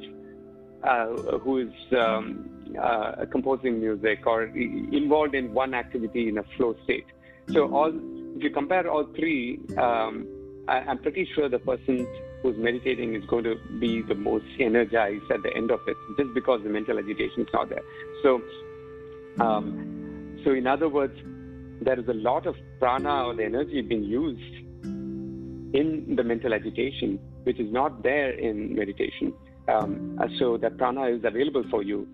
[0.84, 1.06] uh,
[1.38, 7.06] who is um, uh, composing music or involved in one activity in a flow state.
[7.50, 7.92] So all,
[8.36, 10.26] if you compare all three, um,
[10.68, 12.06] I, am pretty sure the person
[12.42, 16.34] who's meditating is going to be the most energized at the end of it, just
[16.34, 17.82] because the mental agitation is not there.
[18.22, 18.42] So,
[19.38, 20.01] um,
[20.44, 21.14] so in other words,
[21.80, 24.54] there is a lot of prana or the energy being used
[25.74, 29.32] in the mental agitation, which is not there in meditation.
[29.68, 32.08] Um, so that prana is available for you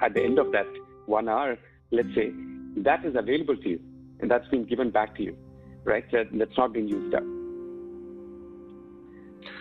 [0.00, 0.66] at the end of that
[1.06, 1.56] one hour,
[1.90, 2.32] let's say,
[2.76, 3.80] that is available to you
[4.20, 5.36] and that's been given back to you,
[5.84, 6.04] right?
[6.12, 7.22] That, that's not being used up.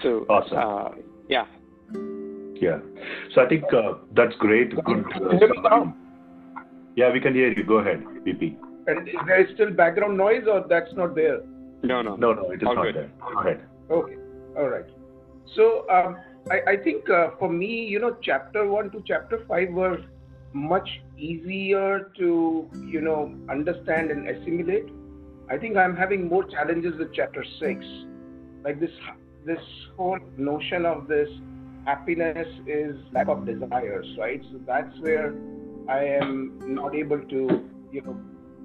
[0.03, 0.57] So, awesome.
[0.57, 1.45] Uh, yeah.
[2.59, 2.79] Yeah.
[3.33, 4.71] So I think uh, that's great.
[4.83, 5.05] Good.
[5.71, 5.85] Uh,
[6.97, 7.63] yeah, we can hear you.
[7.63, 8.57] Go ahead, VP.
[8.87, 11.41] And there is still background noise, or that's not there?
[11.83, 12.49] No, no, no, no.
[12.49, 12.95] It is All not good.
[12.95, 13.11] there.
[13.19, 13.61] Go ahead.
[13.91, 14.15] Okay.
[14.57, 14.85] All right.
[15.55, 16.17] So um,
[16.49, 19.99] I, I, think uh, for me, you know, chapter one to chapter five were
[20.53, 24.89] much easier to, you know, understand and assimilate.
[25.51, 27.85] I think I'm having more challenges with chapter six.
[28.63, 28.91] Like this,
[29.45, 29.61] this
[29.97, 31.29] whole notion of this
[31.85, 34.41] happiness is lack of desires, right?
[34.51, 35.35] So that's where
[35.89, 38.19] I am not able to, you know,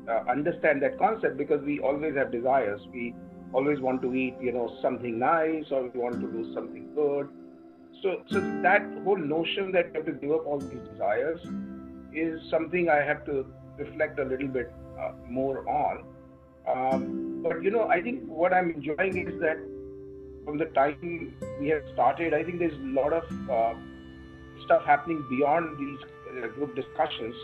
[0.08, 2.80] uh, understand that concept because we always have desires.
[2.92, 3.14] We
[3.52, 7.28] always want to eat, you know, something nice or we want to do something good.
[8.02, 11.40] So, so that whole notion that you have to give up all these desires
[12.12, 13.46] is something I have to
[13.78, 16.04] reflect a little bit uh, more on.
[16.66, 19.58] Um, but you know, I think what I'm enjoying is that
[20.44, 23.74] from the time we have started, I think there's a lot of uh,
[24.64, 25.98] stuff happening beyond these
[26.54, 27.34] group discussions,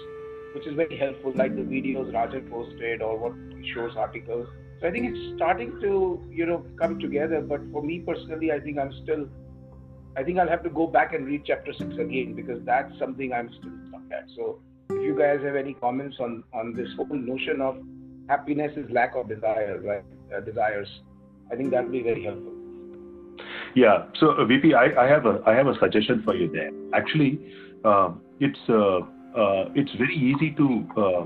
[0.55, 3.33] which is very helpful, like the videos Rajan posted or what
[3.74, 4.48] shows articles.
[4.81, 7.40] So I think it's starting to, you know, come together.
[7.40, 9.29] But for me personally, I think I'm still,
[10.16, 13.33] I think I'll have to go back and read chapter six again because that's something
[13.33, 14.29] I'm still stuck at.
[14.37, 17.83] So if you guys have any comments on on this whole notion of
[18.29, 20.05] happiness is lack of desire, right?
[20.35, 20.88] Uh, desires,
[21.51, 22.53] I think that will be very helpful.
[23.74, 24.07] Yeah.
[24.18, 26.70] So uh, VP, I, I, have a I have a suggestion for you there.
[26.94, 27.40] Actually,
[27.85, 28.98] uh, it's uh,
[29.38, 31.24] uh, it's very easy to uh,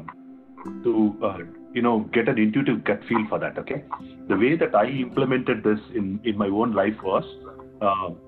[0.84, 1.38] to uh,
[1.72, 3.58] you know get an intuitive gut feel for that.
[3.58, 3.84] Okay,
[4.28, 7.24] the way that I implemented this in in my own life was,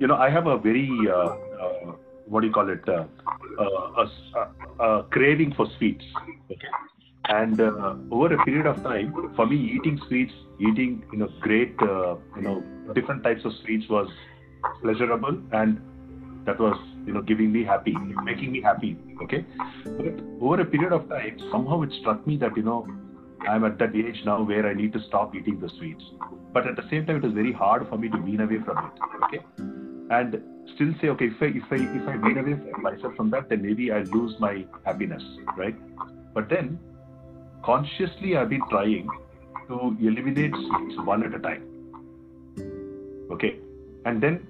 [0.01, 0.89] you know, I have a very
[2.27, 3.07] what do you call it a,
[4.83, 6.05] a, craving for sweets.
[6.51, 6.69] Okay.
[7.27, 7.61] And
[8.11, 12.63] over a period of time, for me, eating sweets, eating you know great you know
[12.95, 14.09] different types of sweets was
[14.83, 15.81] pleasurable and
[16.47, 19.45] that was you know giving me happy making me happy okay?
[19.85, 22.87] But over a period of time somehow it struck me that you know
[23.49, 26.05] i'm at that age now where i need to stop eating the sweets.
[26.53, 28.79] But at the same time it was very hard for me to wean away from
[28.79, 28.93] it
[29.25, 29.45] okay?
[30.11, 30.41] And
[30.75, 33.63] still say okay if i if i if i wean away myself from that then
[33.63, 35.23] maybe i lose my happiness
[35.57, 35.77] right?
[36.33, 36.79] But then
[37.65, 39.09] consciously i've been trying
[39.69, 41.71] to eliminate sweets one at a time
[43.31, 43.59] okay?
[44.05, 44.47] And then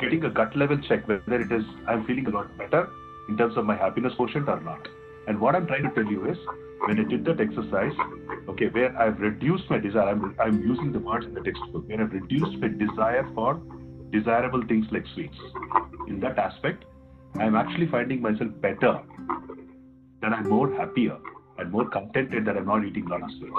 [0.00, 2.88] getting a gut level check whether it is I'm feeling a lot better
[3.28, 4.88] in terms of my happiness quotient or not.
[5.26, 6.38] And what I'm trying to tell you is
[6.86, 7.92] when I did that exercise,
[8.48, 12.00] okay, where I've reduced my desire, I'm, I'm using the words in the textbook, where
[12.00, 13.60] I've reduced my desire for
[14.10, 15.36] desirable things like sweets.
[16.08, 16.84] In that aspect,
[17.36, 19.00] I'm actually finding myself better,
[20.22, 21.18] that I'm more happier
[21.58, 23.56] and more contented that I'm not eating a lot of sweets.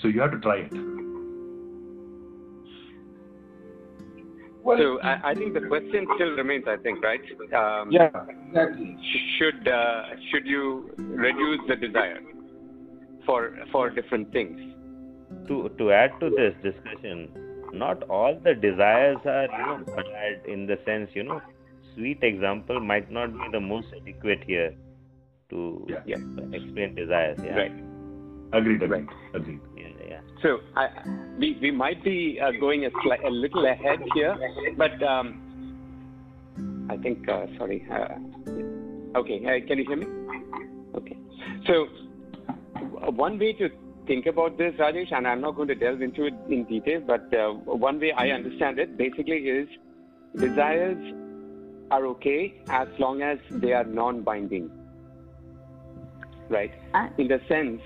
[0.00, 0.72] So you have to try it.
[4.64, 6.64] Well, so I, I, think the question still remains.
[6.68, 7.20] I think, right?
[7.52, 8.10] Um, yeah,
[8.48, 8.96] exactly.
[9.38, 12.20] Should uh, should you reduce the desire
[13.26, 14.58] for for different things?
[15.48, 17.28] To to add to this discussion,
[17.72, 21.40] not all the desires are you know bad in the sense you know
[21.94, 24.74] sweet example might not be the most adequate here
[25.50, 26.02] to yeah.
[26.06, 26.16] Yeah.
[26.52, 27.38] explain desires.
[27.42, 27.56] Yeah.
[27.56, 27.72] Right.
[28.52, 28.82] Agreed.
[28.82, 29.08] Agreed.
[29.34, 29.60] Agreed.
[30.42, 30.88] So I,
[31.38, 34.36] we, we might be uh, going a, sli- a little ahead here,
[34.76, 37.86] but um, I think, uh, sorry.
[37.90, 40.06] Uh, okay, uh, can you hear me?
[40.96, 41.16] Okay.
[41.66, 41.86] So
[43.10, 43.70] one way to
[44.06, 47.32] think about this, Rajesh, and I'm not going to delve into it in detail, but
[47.32, 49.68] uh, one way I understand it basically is
[50.36, 50.98] desires
[51.90, 54.70] are okay as long as they are non-binding,
[56.48, 56.72] right?
[57.18, 57.80] In the sense,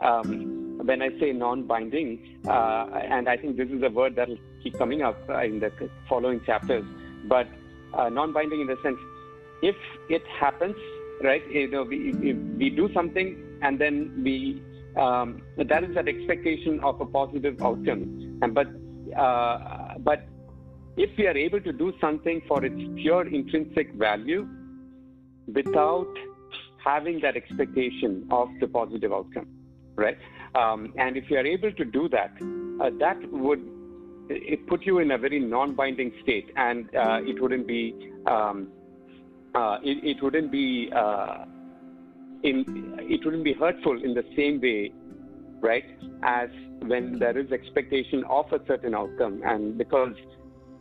[0.00, 4.38] um, when I say non-binding, uh, and I think this is a word that will
[4.62, 5.72] keep coming up uh, in the
[6.08, 6.84] following chapters,
[7.24, 7.48] but
[7.94, 8.98] uh, non-binding in the sense,
[9.62, 9.76] if
[10.08, 10.76] it happens,
[11.22, 11.42] right?
[11.50, 14.62] You know, we, we do something and then we
[14.96, 18.38] um, that is that expectation of a positive outcome.
[18.42, 18.68] And but
[19.16, 20.26] uh, but
[20.96, 24.48] if we are able to do something for its pure intrinsic value
[25.46, 26.12] without
[26.84, 29.46] having that expectation of the positive outcome,
[29.98, 30.16] right?
[30.54, 32.32] Um, and if you are able to do that,
[32.80, 33.68] uh, that would
[34.30, 38.68] it put you in a very non-binding state, and uh, it wouldn't be um,
[39.54, 41.44] uh, it, it, wouldn't be uh,
[42.42, 44.92] in it wouldn't be hurtful in the same way,
[45.60, 45.84] right,
[46.22, 46.50] as
[46.82, 50.14] when there is expectation of a certain outcome, and because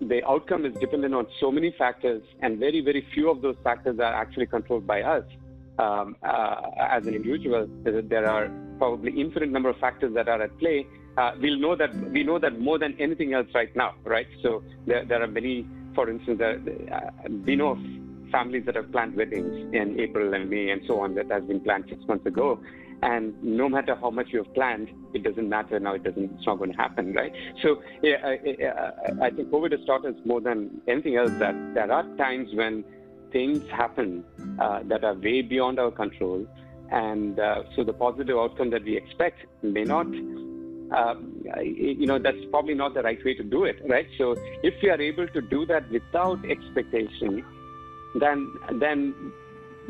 [0.01, 3.97] the outcome is dependent on so many factors, and very very few of those factors
[3.99, 5.23] are actually controlled by us.
[5.79, 10.57] Um, uh, as an individual, there are probably infinite number of factors that are at
[10.59, 10.87] play.
[11.17, 14.27] Uh, we'll know that we know that more than anything else right now, right?
[14.43, 16.59] So there, there are many, for instance, there,
[16.91, 17.79] uh, we know of
[18.31, 21.59] families that have planned weddings in April and May and so on that has been
[21.59, 22.59] planned six months ago.
[23.03, 25.93] And no matter how much you have planned, it doesn't matter now.
[25.93, 26.31] It doesn't.
[26.35, 27.31] It's not going to happen, right?
[27.61, 31.91] So yeah, I, I think COVID has taught us more than anything else that there
[31.91, 32.83] are times when
[33.31, 34.23] things happen
[34.59, 36.47] uh, that are way beyond our control,
[36.91, 40.07] and uh, so the positive outcome that we expect may not
[40.91, 44.07] um, you know that's probably not the right way to do it right?
[44.17, 47.43] So if we are able to do that without expectation
[48.15, 49.33] then then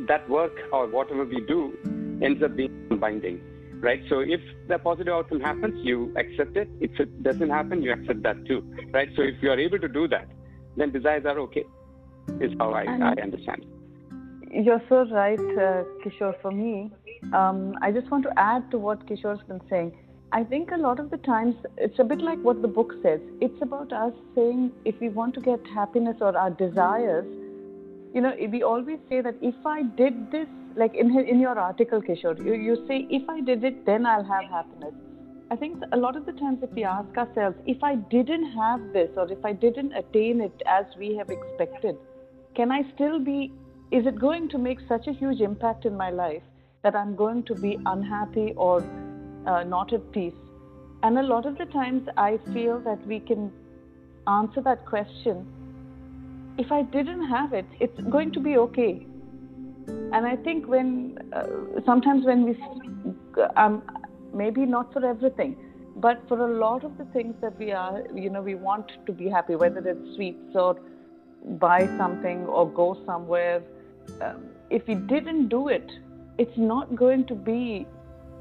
[0.08, 1.78] that work or whatever we do
[2.22, 3.42] ends up being binding
[3.80, 4.02] right?
[4.10, 6.68] So if the positive outcome happens you accept it.
[6.80, 9.10] If it doesn't happen you accept that too right?
[9.16, 10.28] So if you are able to do that
[10.76, 11.66] then desires are okay
[12.42, 13.66] is how i, I understand
[14.52, 16.92] you're so right uh, kishore for me
[17.34, 19.92] um, i just want to add to what kishore's been saying
[20.34, 23.22] I think a lot of the times it's a bit like what the book says.
[23.40, 27.26] It's about us saying if we want to get happiness or our desires,
[28.14, 32.02] you know, we always say that if I did this, like in in your article,
[32.02, 34.94] Kishore, you, you say if I did it, then I'll have happiness.
[35.50, 38.82] I think a lot of the times, if we ask ourselves, if I didn't have
[38.92, 41.96] this or if I didn't attain it as we have expected,
[42.58, 43.54] can I still be?
[43.92, 46.42] Is it going to make such a huge impact in my life
[46.84, 48.84] that I'm going to be unhappy or
[49.46, 50.42] uh, not at peace?
[51.04, 53.52] And a lot of the times, I feel that we can
[54.28, 55.46] answer that question
[56.58, 59.06] if I didn't have it, it's going to be okay.
[59.88, 61.46] And I think when uh,
[61.86, 62.58] sometimes when we,
[63.56, 63.84] um,
[64.34, 65.56] maybe not for everything,
[65.98, 69.12] but for a lot of the things that we are, you know, we want to
[69.12, 70.78] be happy, whether it's sweets or
[71.46, 73.62] buy something or go somewhere.
[74.22, 75.90] Um, if we didn't do it,
[76.38, 77.88] it's not going to be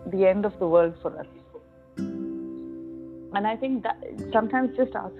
[0.06, 1.26] the end of the world for us.
[1.98, 5.12] And I think that sometimes just ask,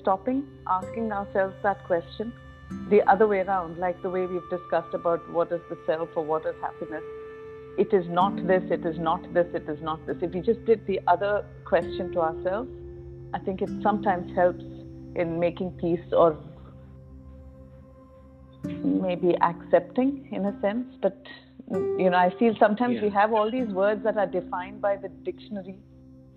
[0.00, 2.32] stopping, asking ourselves that question
[2.88, 6.24] the other way around, like the way we've discussed about what is the self or
[6.24, 7.02] what is happiness.
[7.78, 10.16] It is not this, it is not this, it is not this.
[10.20, 12.70] If we just did the other question to ourselves,
[13.32, 14.64] I think it sometimes helps
[15.14, 16.36] in making peace or
[18.64, 20.86] maybe accepting in a sense.
[21.02, 21.16] But,
[21.70, 23.02] you know, I feel sometimes yeah.
[23.02, 25.76] we have all these words that are defined by the dictionary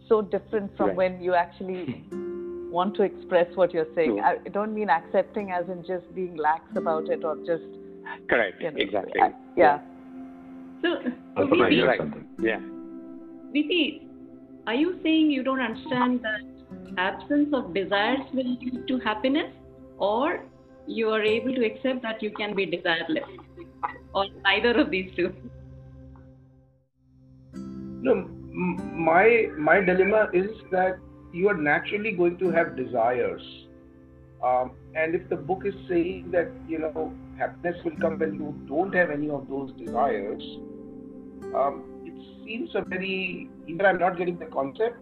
[0.07, 0.95] so different from right.
[0.95, 2.03] when you actually
[2.71, 4.19] want to express what you're saying.
[4.19, 7.63] I don't mean accepting as in just being lax about it or just.
[8.30, 8.61] Correct.
[8.61, 9.21] You know, exactly.
[9.21, 9.80] I, yeah.
[10.82, 10.95] So,
[11.38, 12.01] so VP, right.
[12.39, 12.59] yeah.
[13.53, 14.07] VP,
[14.67, 16.41] are you saying you don't understand that
[16.97, 19.51] absence of desires will lead to happiness,
[19.97, 20.43] or
[20.88, 23.27] you are able to accept that you can be desireless,
[24.13, 25.34] or neither of these two?
[27.53, 28.15] No,
[28.53, 30.97] my my dilemma is that
[31.31, 33.41] you are naturally going to have desires.
[34.43, 38.53] Um, and if the book is saying that you know happiness will come when you
[38.67, 40.43] don't have any of those desires,
[41.55, 42.13] um, it
[42.45, 44.97] seems a very either I'm not getting the concept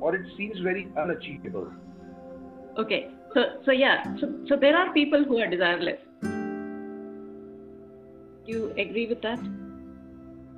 [0.00, 1.70] or it seems very unachievable.
[2.78, 5.98] Okay, so so yeah, so so there are people who are desireless.
[8.46, 9.38] Do you agree with that?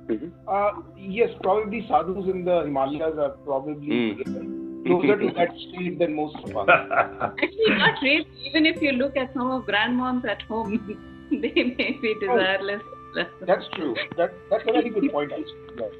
[0.07, 0.29] Mm-hmm.
[0.47, 3.87] Uh, yes, probably sadhus in the Himalayas are probably.
[3.87, 6.67] Mm closer to that state than most of us.
[7.43, 8.27] Actually, not really.
[8.45, 10.97] Even if you look at some of grandmoms at home,
[11.31, 12.81] they may be desireless.
[13.15, 13.95] Oh, that's true.
[14.17, 15.53] That, that's a very good point, actually.
[15.77, 15.93] Yes.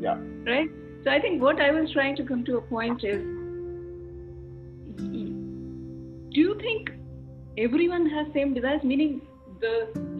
[0.00, 0.18] Yeah.
[0.52, 0.68] Right?
[1.04, 3.22] So I think what I was trying to come to a point is
[6.38, 6.90] do you think
[7.56, 8.82] everyone has same desires?
[8.84, 9.20] Meaning
[9.60, 9.74] the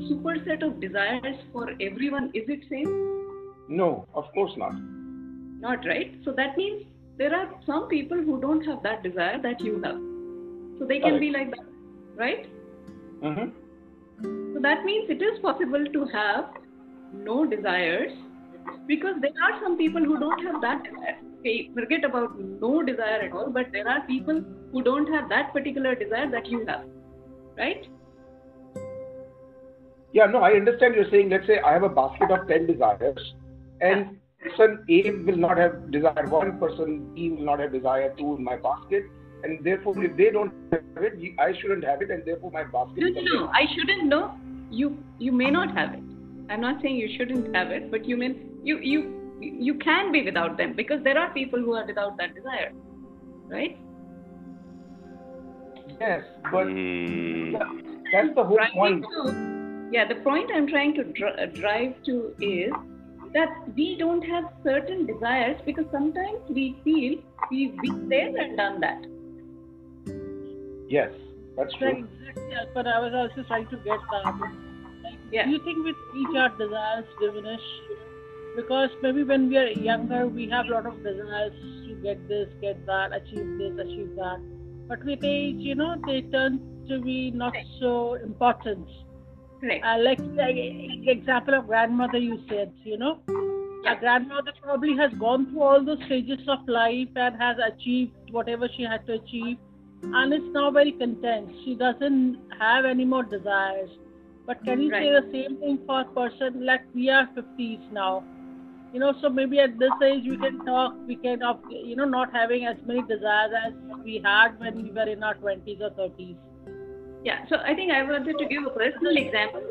[0.06, 2.88] superset of desires for everyone is it same?
[3.68, 4.72] No, of course not.
[5.60, 6.16] Not right.
[6.24, 6.86] So that means
[7.18, 10.00] there are some people who don't have that desire that you have.
[10.80, 11.20] So they can Correct.
[11.20, 11.66] be like that,
[12.16, 12.46] right?
[13.22, 14.54] Mm-hmm.
[14.54, 16.46] So that means it is possible to have
[17.12, 18.10] no desires
[18.88, 21.18] because there are some people who don't have that desire.
[21.74, 25.94] Forget about no desire at all, but there are people who don't have that particular
[25.94, 26.84] desire that you have,
[27.56, 27.86] right?
[30.12, 33.34] Yeah, no, I understand you're saying, let's say I have a basket of 10 desires,
[33.80, 38.36] and person A will not have desire one, person B will not have desire two
[38.36, 39.04] in my basket,
[39.44, 42.96] and therefore, if they don't have it, I shouldn't have it, and therefore my basket
[42.96, 43.46] No, no, no.
[43.48, 44.34] I shouldn't know.
[44.70, 46.02] You you may not have it.
[46.50, 48.34] I'm not saying you shouldn't have it, but you may
[48.64, 52.34] you you you can be without them because there are people who are without that
[52.34, 52.72] desire,
[53.48, 53.78] right?
[56.00, 57.52] Yes, but Hmm.
[58.12, 59.04] that's the whole Trying point.
[59.04, 62.72] to- yeah, the point I'm trying to dr- uh, drive to is
[63.34, 67.18] that we don't have certain desires because sometimes we feel
[67.50, 69.06] we've been there and done that.
[70.88, 71.12] Yes,
[71.56, 71.88] that's true.
[71.88, 72.44] exactly.
[72.50, 74.24] yeah, But I was also trying to get that.
[74.24, 75.44] Like, Yeah.
[75.46, 77.66] Do you think with each our desires diminish?
[78.58, 81.52] Because maybe when we are younger, we have a lot of desires
[81.86, 84.40] to get this, get that, achieve this, achieve that.
[84.88, 88.88] But with age, you know, they turn to be not so important.
[89.60, 89.84] Correct.
[89.84, 90.56] Uh, like, like
[91.06, 93.20] example of grandmother you said, you know,
[93.86, 98.68] a grandmother probably has gone through all those stages of life and has achieved whatever
[98.76, 99.56] she had to achieve,
[100.02, 101.48] and is now very content.
[101.64, 103.90] She doesn't have any more desires.
[104.46, 108.24] But can you say the same thing for a person like we are 50s now?
[108.92, 112.06] You know, so maybe at this age we can talk, we can, of you know,
[112.06, 113.72] not having as many desires as
[114.02, 116.36] we had when we were in our 20s or 30s.
[117.24, 117.44] Yeah.
[117.48, 119.62] So I think I wanted to give a personal example.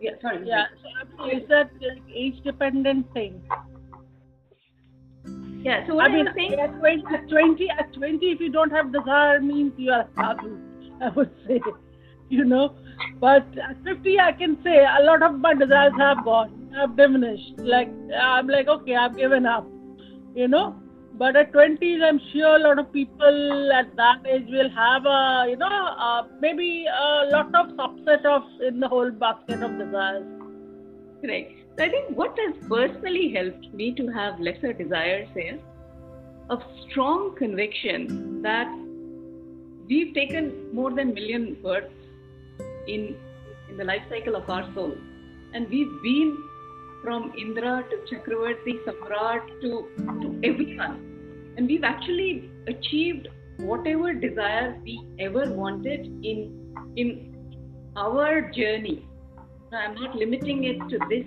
[0.00, 0.12] Yeah.
[0.20, 0.46] Sorry.
[0.46, 0.66] Yeah,
[1.16, 3.42] so is that like age dependent thing?
[5.62, 5.86] Yeah.
[5.86, 6.60] So what I mean, saying.
[6.60, 10.58] at 20, at 20, at 20, if you don't have desire, means you are sadhu,
[11.02, 11.60] I would say,
[12.28, 12.74] you know.
[13.20, 17.58] But at 50, I can say a lot of my desires have gone, have diminished.
[17.58, 17.90] Like,
[18.20, 19.66] I'm like, okay, I've given up,
[20.34, 20.76] you know.
[21.14, 25.46] But at 20s, I'm sure a lot of people at that age will have a,
[25.48, 30.24] you know, uh, maybe a lot of subset of in the whole basket of desires.
[31.20, 31.52] Correct.
[31.76, 35.60] So I think what has personally helped me to have lesser desires is
[36.50, 36.58] a
[36.88, 38.68] strong conviction that
[39.88, 41.92] we've taken more than million births
[42.86, 43.16] in
[43.68, 44.96] in the life cycle of our soul,
[45.52, 46.36] and we've been
[47.02, 49.88] from Indra to Chakravarti, Samrat to
[50.22, 50.96] to everyone,
[51.56, 53.28] and we've actually achieved
[53.58, 57.12] whatever desire we ever wanted in in
[57.96, 59.04] our journey.
[59.70, 61.26] Now, I'm not limiting it to this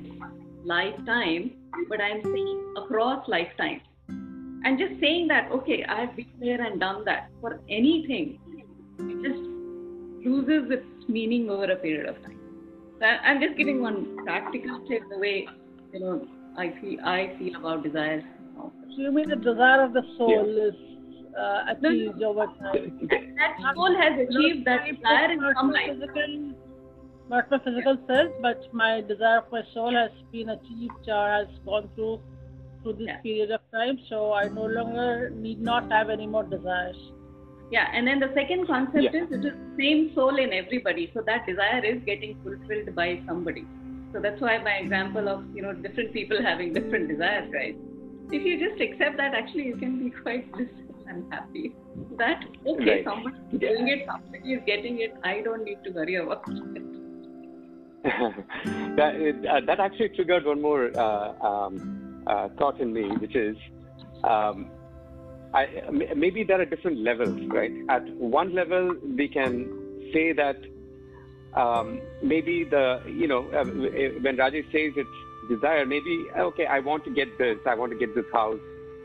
[0.63, 1.51] lifetime,
[1.89, 3.82] but I'm saying across lifetimes.
[4.63, 8.39] And just saying that, okay, I've been there and done that for anything,
[8.99, 9.41] it just
[10.26, 12.38] loses its meaning over a period of time.
[13.01, 15.47] I'm just giving one practical tip the way
[15.93, 16.27] you know
[16.57, 18.23] I feel I feel about desires.
[18.55, 18.71] now.
[18.95, 20.75] So you mean the desire of the soul is
[21.37, 21.95] uh, No, no.
[21.95, 23.07] achieved over time?
[23.37, 25.91] That soul has achieved that desire in not some my life.
[25.93, 26.53] physical,
[27.29, 31.47] not my physical self, but my desire of my soul has been achieved or has
[31.65, 32.19] gone through
[32.83, 33.17] through this Yeah.
[33.21, 33.97] period of time.
[34.09, 36.97] So I no longer need not have any more desires.
[37.71, 39.23] Yeah, and then the second concept Yeah.
[39.23, 41.09] is it is same soul in everybody.
[41.13, 43.65] So that desire is getting fulfilled by somebody.
[44.14, 47.76] So that's why my example of you know different people having different desires, right?
[48.32, 51.76] If you just accept that, actually you can be quite blissful and happy.
[52.18, 53.05] That okay, Right.
[53.05, 55.14] someone is doing it, somebody is getting it.
[55.24, 56.84] I don't need to worry about it.
[58.03, 63.36] that, it- uh, that actually triggered one more uh, um, uh, thought in me, which
[63.36, 63.55] is
[64.24, 64.70] um,
[65.53, 67.72] I, m- maybe there are different levels, right?
[67.89, 70.57] At one level, we can say that
[71.55, 75.09] um, maybe the, you know, uh, when Rajesh says it's
[75.49, 78.59] desire, maybe, okay, I want to get this, I want to get this house,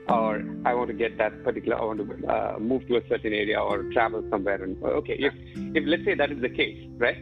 [0.09, 3.33] or I want to get that particular, I want to uh, move to a certain
[3.33, 4.63] area or travel somewhere.
[4.63, 5.33] And okay, if,
[5.75, 7.17] if let's say that is the case, right?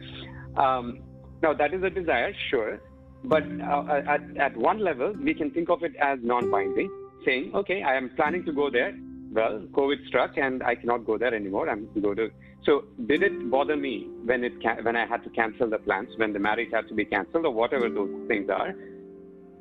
[0.55, 1.01] Um,
[1.41, 2.79] now, that is a desire, sure.
[3.23, 6.91] But uh, at, at one level, we can think of it as non binding,
[7.25, 8.95] saying, okay, I am planning to go there.
[9.31, 11.69] Well, COVID struck and I cannot go there anymore.
[11.69, 12.29] I'm going to.
[12.65, 16.33] So, did it bother me when, it when I had to cancel the plans, when
[16.33, 18.73] the marriage had to be canceled, or whatever those things are?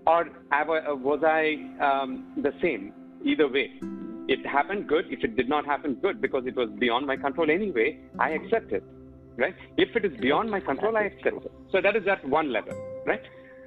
[0.06, 2.92] or was I um, the same?
[3.24, 3.70] Either way,
[4.28, 5.06] it happened good.
[5.10, 7.98] If it did not happen, good because it was beyond my control anyway.
[8.18, 8.84] I accept it,
[9.36, 9.54] right?
[9.76, 11.52] If it is beyond my control, I accept it.
[11.72, 12.74] So that is at one level,
[13.06, 13.22] right?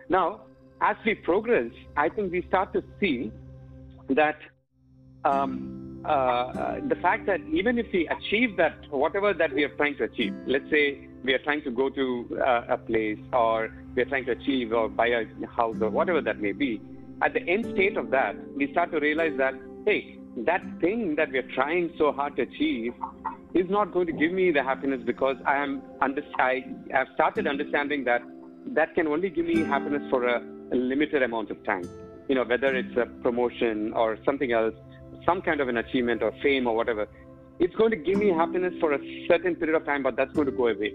[0.09, 0.41] Now,
[0.81, 3.31] as we progress, I think we start to see
[4.09, 4.37] that
[5.25, 9.97] um, uh, the fact that even if we achieve that, whatever that we are trying
[9.97, 14.01] to achieve, let's say we are trying to go to uh, a place or we
[14.01, 16.81] are trying to achieve or buy a house or whatever that may be,
[17.21, 21.31] at the end state of that, we start to realize that, hey, that thing that
[21.31, 22.93] we are trying so hard to achieve
[23.53, 27.47] is not going to give me the happiness because I am under, I have started
[27.47, 28.21] understanding that
[28.73, 30.41] that can only give me happiness for a,
[30.71, 31.89] a limited amount of time.
[32.27, 34.75] You know, whether it's a promotion or something else,
[35.25, 37.07] some kind of an achievement or fame or whatever,
[37.59, 40.45] it's going to give me happiness for a certain period of time, but that's going
[40.45, 40.93] to go away.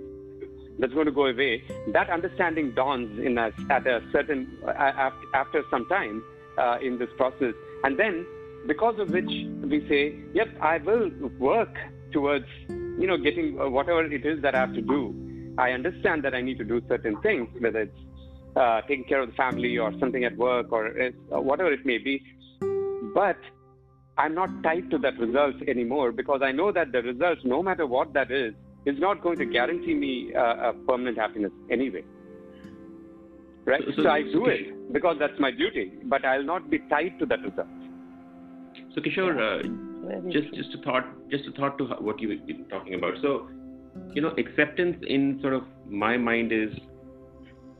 [0.79, 1.63] That's going to go away.
[1.89, 6.25] That understanding dawns in us at a certain uh, after some time
[6.59, 7.55] uh, in this process,
[7.85, 8.27] and then
[8.67, 11.75] because of which we say, "Yep, I will work
[12.13, 16.23] towards you know getting uh, whatever it is that I have to do." I understand
[16.25, 17.99] that I need to do certain things, whether it's
[18.57, 21.99] uh, taking care of the family or something at work or uh, whatever it may
[21.99, 22.23] be.
[23.15, 23.37] But
[24.19, 27.87] I'm not tied to that result anymore because I know that the result, no matter
[27.87, 28.55] what that is,
[28.85, 32.05] is not going to guarantee me uh, a permanent happiness anyway.
[33.65, 33.83] Right?
[33.87, 37.19] So, so, so I do it because that's my duty, but I'll not be tied
[37.21, 37.69] to that result.
[38.95, 42.95] So Kishore, uh, just just a thought, just a thought to what you were talking
[42.95, 43.15] about.
[43.23, 43.49] So,
[44.13, 46.71] you know, acceptance in sort of my mind is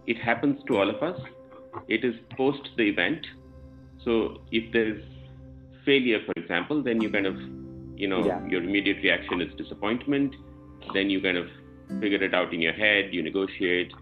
[0.07, 1.21] it happens to all of us.
[1.89, 3.27] It is post the event.
[4.05, 5.03] So if there's
[5.85, 7.37] failure, for example, then you kind of,
[7.97, 8.45] you know, yeah.
[8.47, 10.35] your immediate reaction is disappointment.
[10.95, 11.47] Then you kind of
[12.01, 13.93] figure it out in your head, you negotiate,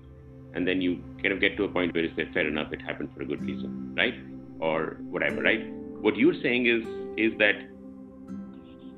[0.54, 2.80] and then you kind of get to a point where you say, fair enough, it
[2.82, 4.14] happened for a good reason, right?
[4.60, 5.66] Or whatever, right?
[6.00, 6.82] What you're saying is
[7.16, 7.56] is that,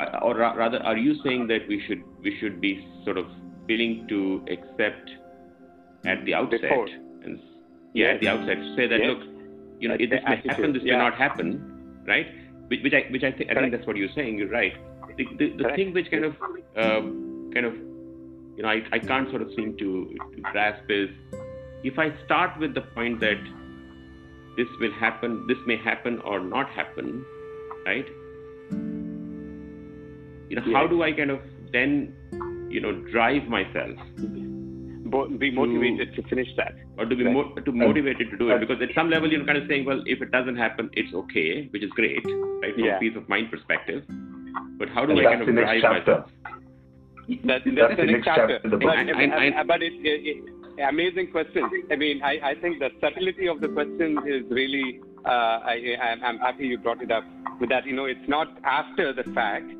[0.00, 3.26] uh, or rather, are you saying that we should we should be sort of
[3.68, 5.10] willing to accept
[6.04, 6.86] at the outset, Before.
[6.86, 7.40] and
[7.94, 8.14] yeah, yes.
[8.14, 9.08] at the outset, say that yes.
[9.08, 9.22] look,
[9.80, 10.92] you know, this may happen, this yeah.
[10.92, 12.26] may not happen, right?
[12.72, 14.38] Which, which I which I, th- I think that's what you're saying.
[14.38, 14.72] You're right.
[15.18, 16.34] The, the, the thing which kind of
[16.76, 17.74] um, kind of
[18.56, 21.10] you know I, I can't sort of seem to, to grasp is
[21.84, 23.40] if I start with the point that
[24.56, 27.24] this will happen, this may happen or not happen,
[27.84, 28.06] right?
[30.48, 31.40] You know, how do I kind of
[31.72, 32.14] then
[32.70, 33.98] you know drive myself
[35.38, 36.74] be motivated to, to finish that.
[36.98, 37.34] or to be right.
[37.34, 38.60] mo- to motivated to do it.
[38.60, 41.68] Because at some level you're kind of saying well if it doesn't happen it's okay
[41.70, 42.96] which is great right from yeah.
[42.96, 44.04] a peace of mind perspective.
[44.78, 46.30] But how do and I kind of drive myself?
[47.28, 48.76] That, that's, that's the next chapter, chapter.
[48.76, 50.44] But, I, I, I, but it, it,
[50.76, 51.68] it, amazing question.
[51.90, 56.38] I mean I, I think the subtlety of the question is really uh, I, I'm
[56.38, 57.24] happy you brought it up.
[57.60, 59.70] With that you know it's not after the fact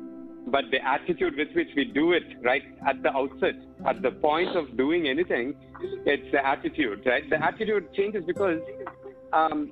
[0.47, 4.55] but the attitude with which we do it right at the outset, at the point
[4.55, 5.55] of doing anything,
[6.05, 7.29] it's the attitude, right?
[7.29, 8.59] The attitude changes because
[9.31, 9.71] um,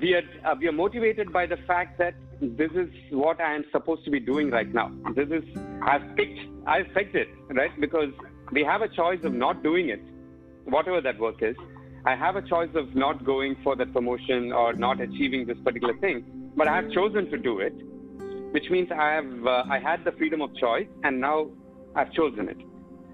[0.00, 3.64] we are uh, we are motivated by the fact that this is what I am
[3.72, 4.90] supposed to be doing right now.
[5.14, 5.44] This is
[5.82, 8.12] I've picked I've picked it right because
[8.52, 10.02] we have a choice of not doing it,
[10.64, 11.56] whatever that work is.
[12.04, 15.96] I have a choice of not going for that promotion or not achieving this particular
[15.98, 17.74] thing, but I have chosen to do it
[18.52, 21.50] which means I have uh, I had the freedom of choice, and now
[21.96, 22.58] I've chosen it.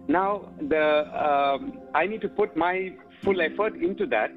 [0.09, 0.86] Now the
[1.26, 4.30] um, I need to put my full effort into that,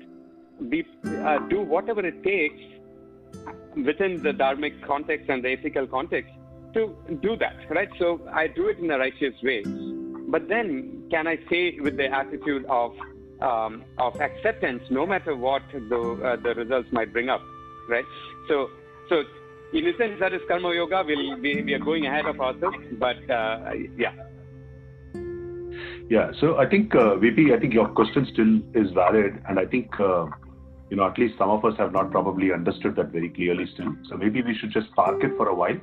[0.70, 2.62] be, uh, do whatever it takes
[3.76, 6.32] within the dharmic context and the ethical context
[6.74, 7.90] to do that, right?
[8.00, 9.64] So I do it in a righteous way.
[10.28, 12.94] But then, can I say with the attitude of
[13.42, 17.42] um, of acceptance, no matter what the uh, the results might bring up,
[17.90, 18.06] right?
[18.48, 18.70] So
[19.10, 19.24] so
[19.74, 21.04] in a sense, that is karma yoga.
[21.06, 24.14] We'll, we, we are going ahead of ourselves, but uh, yeah.
[26.10, 29.66] Yeah, so I think, uh, VP, I think your question still is valid, and I
[29.66, 30.26] think, uh,
[30.90, 33.96] you know, at least some of us have not probably understood that very clearly still.
[34.10, 35.80] So maybe we should just park it for a while.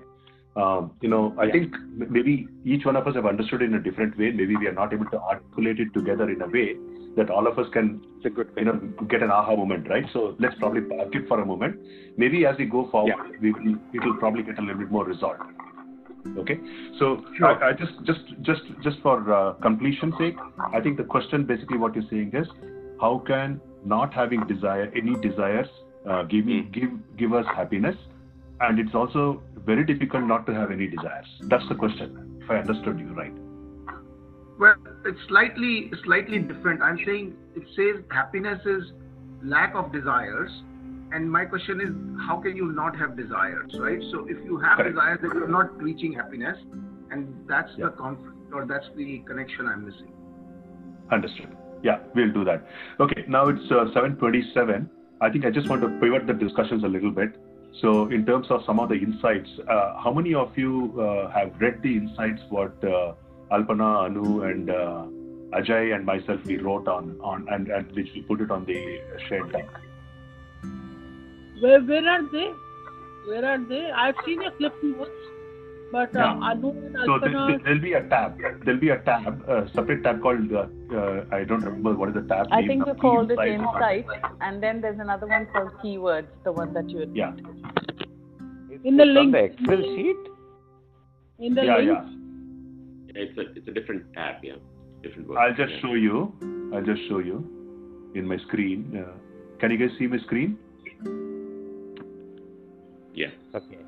[0.56, 1.52] Um, you know, I yeah.
[1.52, 4.30] think maybe each one of us have understood it in a different way.
[4.32, 6.76] Maybe we are not able to articulate it together in a way
[7.16, 8.74] that all of us can you know
[9.08, 10.04] get an aha moment, right?
[10.12, 11.80] So let's probably park it for a moment.
[12.16, 13.38] Maybe as we go forward, yeah.
[13.40, 15.42] we will it will probably get a little bit more resolved.
[16.36, 16.58] Okay,
[16.98, 17.46] so sure.
[17.46, 20.36] I, I, just just just just for uh, completion's sake,
[20.72, 22.46] I think the question basically what you're saying is
[23.00, 25.68] how can not having desire any desires
[26.08, 26.72] uh, give me mm.
[26.72, 27.96] give give us happiness,
[28.60, 31.26] and it's also very difficult not to have any desires.
[31.42, 33.32] That's the question, if I understood you right.
[34.58, 34.74] Well,
[35.04, 36.82] it's slightly slightly different.
[36.82, 38.92] I'm saying it says happiness is
[39.42, 40.50] lack of desires,
[41.12, 44.00] and my question is, how can you not have desires, right?
[44.10, 44.94] So if you have Correct.
[44.94, 46.58] desires, then you're not reaching happiness,
[47.10, 47.86] and that's Yeah.
[47.86, 50.12] the conflict or that's the connection I'm missing.
[51.10, 51.56] Understood.
[51.82, 52.66] Yeah, we'll do that.
[52.98, 54.88] Okay, now it's uh, 7:27.
[55.20, 57.36] I think I just want to pivot the discussions a little bit.
[57.80, 61.52] So, in terms of some of the insights, uh, how many of you uh, have
[61.60, 63.14] read the insights what uh,
[63.50, 65.04] Alpana, Anu, and uh,
[65.58, 69.00] Ajay and myself we wrote on on and, and which we put it on the
[69.28, 69.68] shared link?
[71.60, 72.48] Where where are they?
[73.28, 73.90] Where are they?
[73.90, 75.10] I've seen a clip notes,
[75.92, 76.50] but uh, Yeah.
[76.50, 77.06] Anu and Alpana.
[77.06, 78.38] So there, there'll be a tab.
[78.64, 82.14] There'll be a tab, a separate tab called uh, uh, I don't remember what is
[82.16, 82.68] the tab I name.
[82.68, 84.08] think you called it Insights.
[84.08, 87.16] insight, and then there's another one called keywords, the one that you had.
[87.16, 87.32] Yeah,
[88.84, 89.32] In the It's on link.
[89.32, 90.16] the Excel sheet.
[91.40, 91.88] In the yeah, link.
[91.88, 92.04] yeah.
[93.18, 94.54] It's a it's a different tab, yeah,
[95.02, 95.38] different word.
[95.38, 95.80] I'll just yeah.
[95.80, 96.32] show you.
[96.72, 97.38] I'll just show you
[98.14, 98.96] in my screen.
[98.96, 99.12] Uh,
[99.58, 100.56] can you guys see my screen?
[103.14, 103.30] Yeah.
[103.54, 103.78] Okay.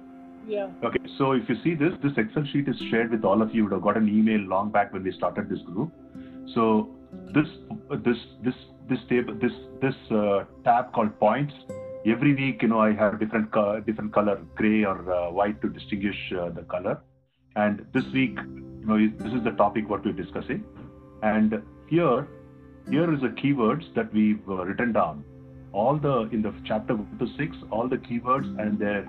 [0.49, 0.70] Yeah.
[0.83, 3.59] Okay, so if you see this, this Excel sheet is shared with all of you.
[3.59, 5.93] You would have got an email long back when we started this group.
[6.55, 6.89] So
[7.35, 7.47] this
[8.05, 8.55] this this
[8.89, 11.55] this table this this uh, tab called points.
[12.07, 15.68] Every week, you know, I have different co- different color, gray or uh, white, to
[15.68, 17.01] distinguish uh, the color.
[17.57, 20.65] And this week, you know, this is the topic what we're discussing.
[21.23, 22.29] And here,
[22.89, 25.25] here is the keywords that we've uh, written down.
[25.73, 29.09] All the in the chapter one to six, all the keywords and their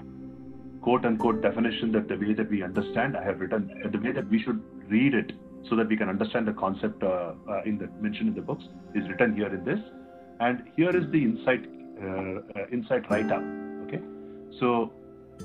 [0.82, 4.28] quote unquote definition that the way that we understand, I have written the way that
[4.30, 5.32] we should read it
[5.70, 8.66] so that we can understand the concept uh, uh, in the mentioned in the books
[8.96, 9.80] is written here in this.
[10.40, 11.66] And here is the insight
[12.02, 13.44] uh, uh, insight write up.
[13.86, 14.02] Okay,
[14.60, 14.92] so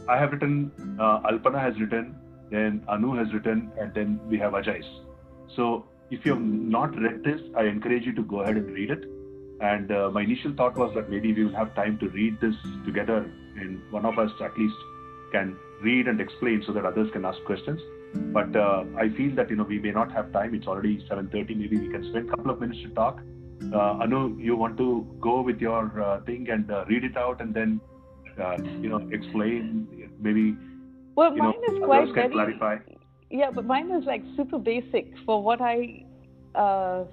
[0.09, 2.15] I have written, uh, Alpana has written,
[2.51, 4.85] then Anu has written, and then we have Ajay's.
[5.55, 8.91] So if you have not read this, I encourage you to go ahead and read
[8.91, 9.05] it.
[9.61, 12.55] And uh, my initial thought was that maybe we will have time to read this
[12.85, 14.77] together, and one of us at least
[15.33, 17.81] can read and explain so that others can ask questions.
[18.33, 20.55] But uh, I feel that you know we may not have time.
[20.55, 21.57] It's already 7:30.
[21.57, 23.21] Maybe we can spend a couple of minutes to talk.
[23.73, 27.41] Uh, Anu, you want to go with your uh, thing and uh, read it out,
[27.41, 27.81] and then
[28.41, 29.89] uh, you know explain
[30.21, 30.57] maybe
[31.17, 32.31] Well, you know mine is quite very.
[32.31, 32.77] clarify.
[33.31, 36.05] Yeah, but mine is like super basic for what I,
[36.55, 37.05] uh,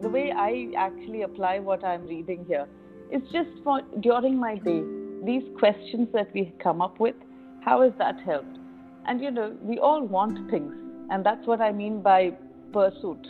[0.00, 2.66] the way I actually apply what I'm reading here.
[3.10, 4.82] It's just for during my day,
[5.24, 7.16] these questions that we come up with,
[7.64, 8.58] how has that helped?
[9.06, 10.72] And you know, we all want things,
[11.10, 12.32] and that's what I mean by
[12.72, 13.26] pursuit.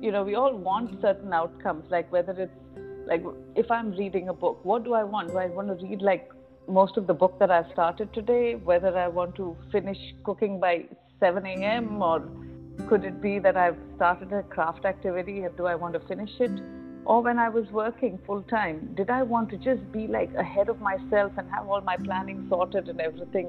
[0.00, 2.52] You know, we all want certain outcomes, like whether it's
[3.06, 3.24] like
[3.54, 5.28] if I'm reading a book, what do I want?
[5.28, 6.28] Do I want to read like
[6.68, 8.54] most of the book that I've started today?
[8.54, 10.84] Whether I want to finish cooking by
[11.20, 12.02] 7 a.m.
[12.02, 12.22] or
[12.88, 16.30] could it be that I've started a craft activity and do I want to finish
[16.40, 16.50] it?
[17.04, 20.68] Or when I was working full time, did I want to just be like ahead
[20.68, 23.46] of myself and have all my planning sorted and everything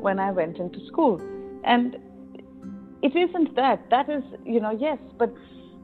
[0.00, 1.20] when I went into school?
[1.64, 1.96] And
[3.02, 3.88] it isn't that.
[3.90, 5.32] That is, you know, yes, but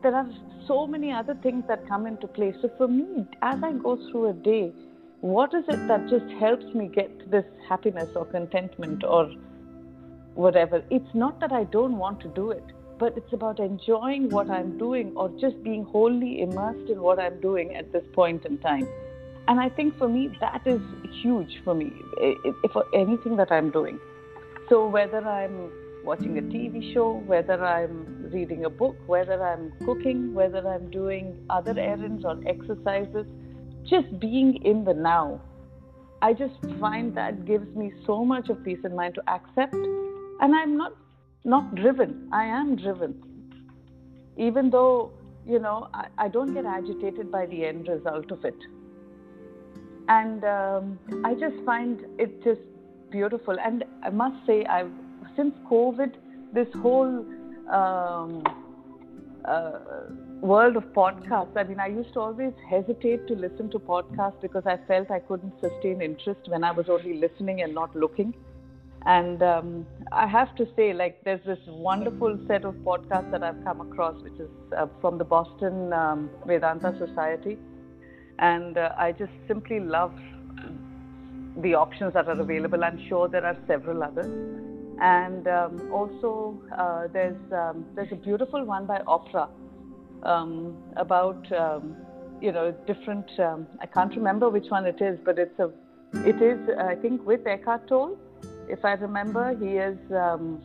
[0.03, 0.29] there are
[0.67, 2.53] so many other things that come into play.
[2.61, 4.73] So for me, as I go through a day,
[5.21, 9.29] what is it that just helps me get this happiness or contentment or
[10.35, 10.83] whatever?
[10.91, 12.65] It's not that I don't want to do it,
[12.99, 17.41] but it's about enjoying what I'm doing or just being wholly immersed in what I'm
[17.41, 18.87] doing at this point in time.
[19.49, 20.81] And I think for me, that is
[21.23, 23.99] huge for me, eh, eh, i- i- for anything that I'm doing.
[24.69, 25.73] So whether I'm
[26.05, 31.35] watching a TV show, whether I'm reading a book, whether I'm cooking, whether I'm doing
[31.51, 33.27] other errands or exercises,
[33.89, 35.41] just being in the now.
[36.21, 39.75] I just find that gives me so much of peace in mind to accept.
[39.75, 40.93] And I'm not
[41.45, 42.29] not driven.
[42.33, 43.23] I am driven.
[44.37, 45.13] Even though,
[45.47, 48.57] you know, I, I don't get agitated by the end result of it.
[50.09, 52.61] And um, I just find it just
[53.11, 53.57] beautiful.
[53.59, 54.91] And I must say, I've
[55.37, 56.15] since COVID,
[56.53, 57.25] this whole
[57.71, 58.43] um,
[59.45, 59.79] uh,
[60.41, 61.57] world of podcasts.
[61.57, 65.19] I mean, I used to always hesitate to listen to podcasts because I felt I
[65.21, 68.35] couldn't sustain interest when I was only listening and not looking.
[69.07, 73.63] And um, I have to say, like, there's this wonderful set of podcasts that I've
[73.65, 77.59] come across, which is uh, from the Boston um, Vedanta Society.
[78.39, 80.13] And uh, I just simply love
[81.63, 82.85] the options that are available.
[82.85, 84.31] I'm sure there are several others.
[85.01, 89.49] And um, also, uh, there's um, there's a beautiful one by Oprah
[90.23, 91.97] um, about um,
[92.41, 93.31] you know different.
[93.39, 95.71] Um, I can't remember which one it is, but it's a
[96.27, 98.19] it is I think with Eckhart Tolle,
[98.69, 99.57] if I remember.
[99.57, 99.99] He is.
[100.13, 100.63] Um,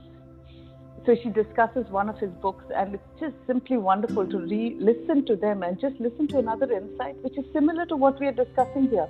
[1.05, 5.25] so she discusses one of his books, and it's just simply wonderful to re listen
[5.25, 8.31] to them and just listen to another insight, which is similar to what we are
[8.31, 9.09] discussing here.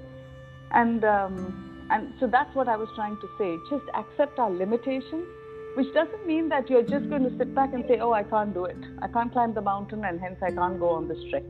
[0.73, 3.57] and um, and so that's what I was trying to say.
[3.69, 5.27] Just accept our limitations,
[5.75, 8.53] which doesn't mean that you're just going to sit back and say, "Oh, I can't
[8.53, 8.77] do it.
[9.01, 11.43] I can't climb the mountain, and hence I can't go on this trek."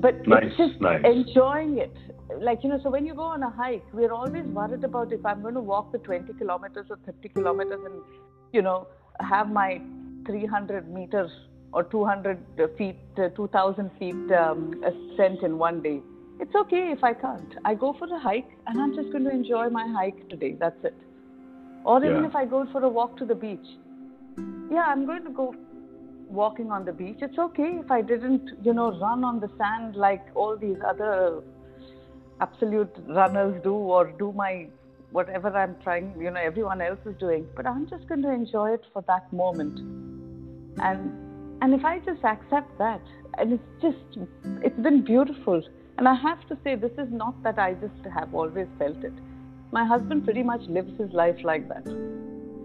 [0.00, 1.02] But Nice, it's just nice.
[1.04, 1.96] enjoying it.
[2.40, 5.24] Like you know, so when you go on a hike, we're always worried about if
[5.24, 8.02] I'm going to walk the 20 kilometers or 30 kilometers, and
[8.52, 8.86] you know,
[9.20, 9.80] have my
[10.26, 11.30] 300 meters
[11.72, 12.38] or 200
[12.76, 16.00] feet, uh, 2,000 feet um, ascent in one day.
[16.40, 17.54] It's okay if I can't.
[17.64, 20.56] I go for a hike and I'm just going to enjoy my hike today.
[20.58, 20.94] That's it.
[21.84, 22.28] Or even Yeah.
[22.28, 23.68] if I go for a walk to the beach.
[24.70, 25.54] Yeah, I'm going to go
[26.28, 27.18] walking on the beach.
[27.22, 31.42] It's okay if I didn't, you know, run on the sand like all these other
[32.40, 34.68] absolute runners do or do my
[35.10, 37.46] whatever I'm trying, you know, everyone else is doing.
[37.56, 39.78] But I'm just going to enjoy it for that moment.
[40.80, 41.14] And
[41.62, 43.00] and if I just accept that,
[43.38, 44.18] and it's just
[44.62, 45.62] it's been beautiful.
[45.96, 49.12] And I have to say, this is not that I just have always felt it.
[49.70, 51.86] My husband pretty much lives his life like that.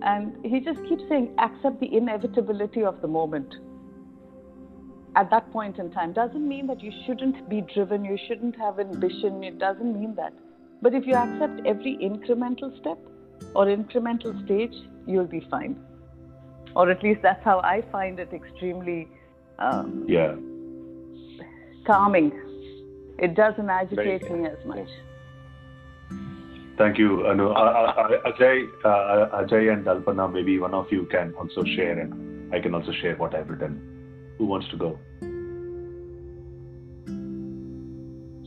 [0.01, 3.53] And he just keeps saying, accept the inevitability of the moment
[5.15, 6.13] at that point in time.
[6.13, 10.33] Doesn't mean that you shouldn't be driven, you shouldn't have ambition, it doesn't mean that.
[10.81, 12.97] But if you accept every incremental step
[13.55, 14.73] or incremental stage,
[15.05, 15.77] you'll be fine.
[16.75, 19.07] Or at least that's how I find it extremely
[19.59, 20.35] um, Yeah.
[21.85, 22.31] calming.
[23.19, 24.89] It doesn't agitate me as much.
[26.76, 27.49] Thank you, Anu.
[27.49, 32.53] Uh, uh, uh, Ajay, Ajay and Alpana, maybe one of you can also share, and
[32.53, 34.36] I can also share what I've written.
[34.39, 34.99] Who wants to go?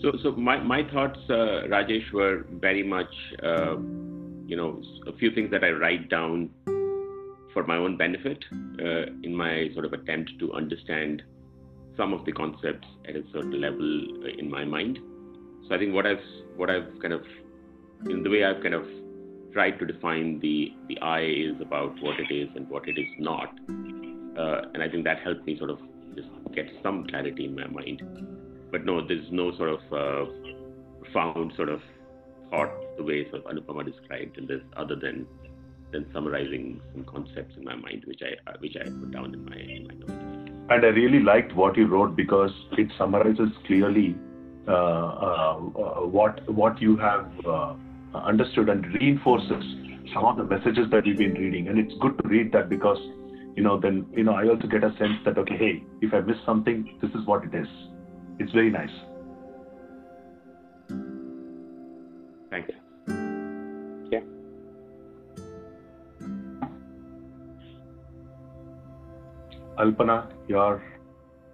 [0.02, 5.62] So, so my, my thoughts, Rajesh, were very much, you know, a few things that
[5.62, 6.50] I write down
[7.52, 11.22] for my own benefit in my sort of attempt to understand
[11.96, 14.98] some of the concepts at a certain level in my mind.
[15.68, 16.20] So I think what I've
[16.56, 17.22] what I've kind of
[18.04, 18.86] in the way I've kind of
[19.52, 23.08] tried to define the the I is about what it is and what it is
[23.18, 23.48] not,
[24.38, 25.80] uh, and I think that helped me sort of
[26.14, 28.02] just get some clarity in my mind
[28.70, 30.30] but no, there's no sort of uh,
[31.00, 31.80] profound sort of
[32.50, 35.26] thought the way sort of Anupama described in this, other than
[35.92, 39.44] than summarizing some concepts in my mind, which I uh, which I put down in
[39.44, 40.50] my in my notes.
[40.68, 44.16] And I really liked what you wrote because it summarizes clearly
[44.66, 47.74] uh, uh, uh, what what you have uh,
[48.24, 49.64] understood and reinforces
[50.14, 51.68] some of the messages that we've been reading.
[51.68, 52.98] And it's good to read that because
[53.56, 56.20] you know then you know I also get a sense that okay, hey, if I
[56.20, 57.68] miss something, this is what it is.
[58.38, 58.90] It's very nice.
[62.50, 62.70] Thanks.
[64.10, 64.20] Yeah.
[69.78, 70.82] Alpana, your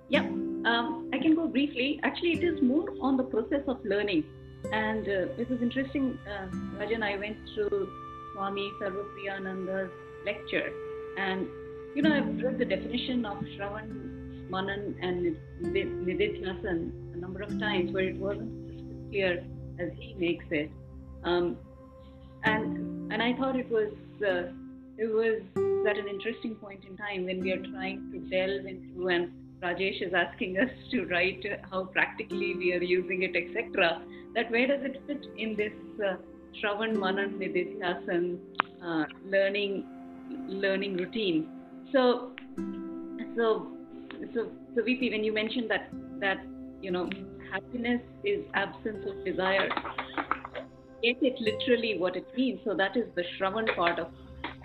[0.08, 1.98] Yeah, um, I can go briefly.
[2.02, 4.24] Actually, it is more on the process of learning.
[4.70, 6.46] And uh, it was interesting, uh,
[6.78, 7.90] Rajan, I went through
[8.32, 9.90] Swami Sarvapriyananda's
[10.24, 10.72] lecture.
[11.18, 11.48] And,
[11.94, 17.58] you know, I've read the definition of Shravan, Manan, and Nid- Nididhyasan a number of
[17.58, 19.44] times where it wasn't as clear
[19.78, 20.70] as he makes it.
[21.24, 21.56] Um,
[22.44, 23.92] and and I thought it was
[24.22, 24.52] uh,
[24.98, 25.42] it was
[25.88, 29.32] at an interesting point in time when we are trying to delve into and
[29.62, 34.02] Rajesh is asking us to write how practically we are using it, etc.
[34.34, 35.72] That where does it fit in this
[36.04, 36.16] uh,
[36.60, 38.38] Shravan Manan Nididhyasan
[38.84, 39.84] uh, learning
[40.48, 41.48] learning routine?
[41.92, 42.32] So
[43.36, 43.68] so
[44.34, 45.88] so so VP, when you mentioned that
[46.20, 46.38] that
[46.80, 47.08] you know
[47.52, 49.68] happiness is absence of desire,
[51.02, 52.60] get it literally what it means.
[52.64, 54.08] So that is the Shravan part of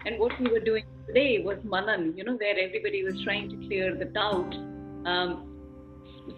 [0.05, 3.67] and what we were doing today was Manan, you know, where everybody was trying to
[3.67, 4.76] clear the doubt.
[5.05, 5.57] Um,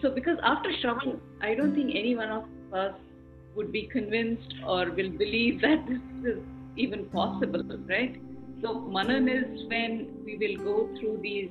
[0.02, 2.44] so, because after Shravan, I don't think any one of
[2.74, 2.94] us
[3.56, 6.00] would be convinced or will believe that this
[6.34, 6.40] is
[6.76, 8.20] even possible, right?
[8.62, 11.50] So, Manan is when we will go through these,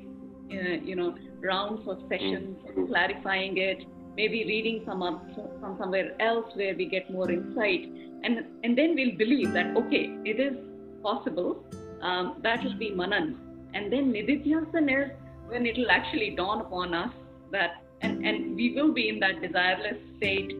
[0.52, 3.84] uh, you know, rounds of sessions, clarifying it,
[4.16, 5.24] maybe reading some up,
[5.60, 7.88] from somewhere else where we get more insight,
[8.24, 10.56] and and then we'll believe that okay, it is
[11.02, 11.64] possible.
[12.02, 13.36] Um, that will be Manan.
[13.74, 15.10] And then Nididhyasan is
[15.48, 17.12] when it will actually dawn upon us
[17.52, 20.52] that, and, and we will be in that desireless state.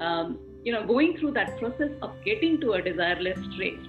[0.00, 3.38] Um, you know, going through that process of getting to a desireless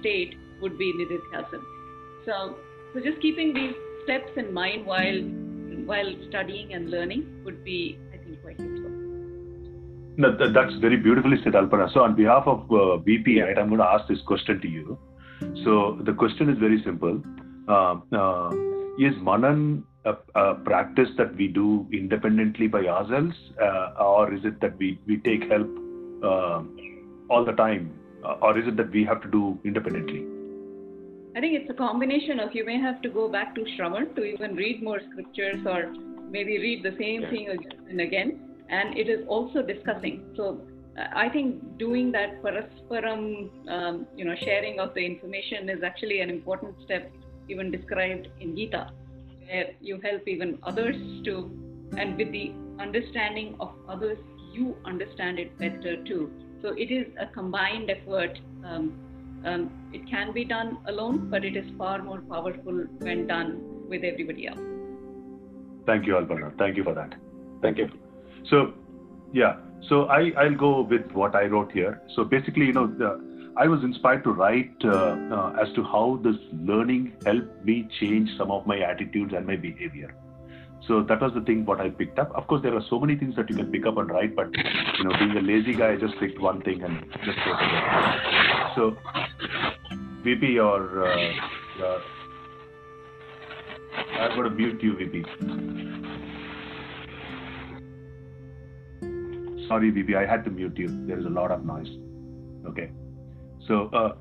[0.00, 1.62] state would be Nididhyasan.
[2.24, 2.56] So,
[2.92, 3.74] so just keeping these
[4.04, 5.20] steps in mind while
[5.86, 8.90] while studying and learning would be, I think, quite useful.
[10.16, 11.92] No, th- that's very beautifully said, Alpana.
[11.92, 14.98] So, on behalf of uh, VP, right, I'm going to ask this question to you.
[15.64, 17.20] So, the question is very simple.
[17.68, 18.50] Uh, uh,
[18.98, 24.60] is Manan a, a practice that we do independently by ourselves, uh, or is it
[24.60, 25.68] that we, we take help
[26.22, 26.62] uh,
[27.30, 27.92] all the time,
[28.42, 30.24] or is it that we have to do independently?
[31.36, 34.24] I think it's a combination of you may have to go back to Shravan to
[34.24, 35.92] even read more scriptures or
[36.30, 37.30] maybe read the same Yeah.
[37.30, 38.40] thing again and again.
[38.68, 40.24] And it is also discussing.
[40.36, 40.60] So
[40.96, 46.20] uh, I think doing that parasparam, um, you know, sharing of the information is actually
[46.20, 47.10] an important step,
[47.48, 48.90] even described in Gita,
[49.48, 51.50] where you help even others to,
[51.96, 54.18] and with the understanding of others,
[54.52, 56.30] you understand it better too.
[56.62, 58.38] So it is a combined effort.
[58.64, 58.92] Um,
[59.44, 64.02] um, it can be done alone, but it is far more powerful when done with
[64.02, 64.58] everybody else.
[65.86, 66.52] Thank you, Alberta.
[66.58, 67.14] Thank you for that.
[67.60, 67.90] Thank you.
[68.48, 68.72] So,
[69.32, 69.56] yeah.
[69.88, 72.00] So I I'll go with what I wrote here.
[72.14, 73.20] So basically, you know, the,
[73.56, 78.28] I was inspired to write uh, uh, as to how this learning helped me change
[78.36, 80.12] some of my attitudes and my behavior.
[80.88, 82.34] So that was the thing what I picked up.
[82.34, 84.48] Of course, there are so many things that you can pick up and write, but
[84.54, 88.72] you know, being a lazy guy, I just picked one thing and just wrote it.
[88.74, 88.96] So,
[90.24, 91.32] VP, or uh,
[91.82, 92.00] uh,
[94.18, 95.24] I'm going to mute you, VP.
[99.68, 100.88] Sorry, VP, I had to mute you.
[101.06, 101.88] There is a lot of noise.
[102.66, 102.90] Okay.
[103.66, 104.14] So, uh,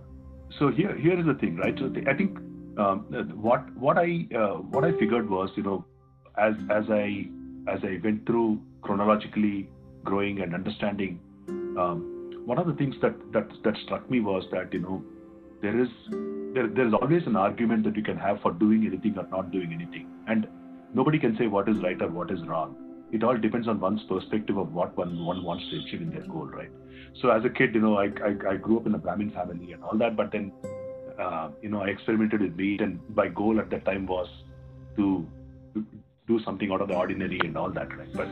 [0.60, 1.78] so here, here is the thing, right?
[1.78, 2.38] So I think
[2.78, 3.06] um,
[3.41, 5.86] what what I uh, what I figured was, you know,
[6.38, 7.28] as as I
[7.68, 9.70] as I went through chronologically
[10.04, 11.20] growing and understanding,
[11.78, 15.04] um, one of the things that that that struck me was that you know
[15.62, 15.89] there is
[16.54, 19.52] there there is always an argument that you can have for doing anything or not
[19.52, 20.48] doing anything, and
[20.94, 22.76] nobody can say what is right or what is wrong.
[23.14, 26.28] It all depends on one's perspective of what one one wants to achieve in their
[26.36, 26.72] goal, right?
[27.22, 29.72] So as a kid, you know, I I, I grew up in a Brahmin family
[29.74, 30.51] and all that, but then
[31.20, 34.28] uh, you know I experimented with meat, and my goal at that time was
[34.97, 35.28] to
[36.28, 38.11] do something out of the ordinary and all that, right?
[38.14, 38.28] But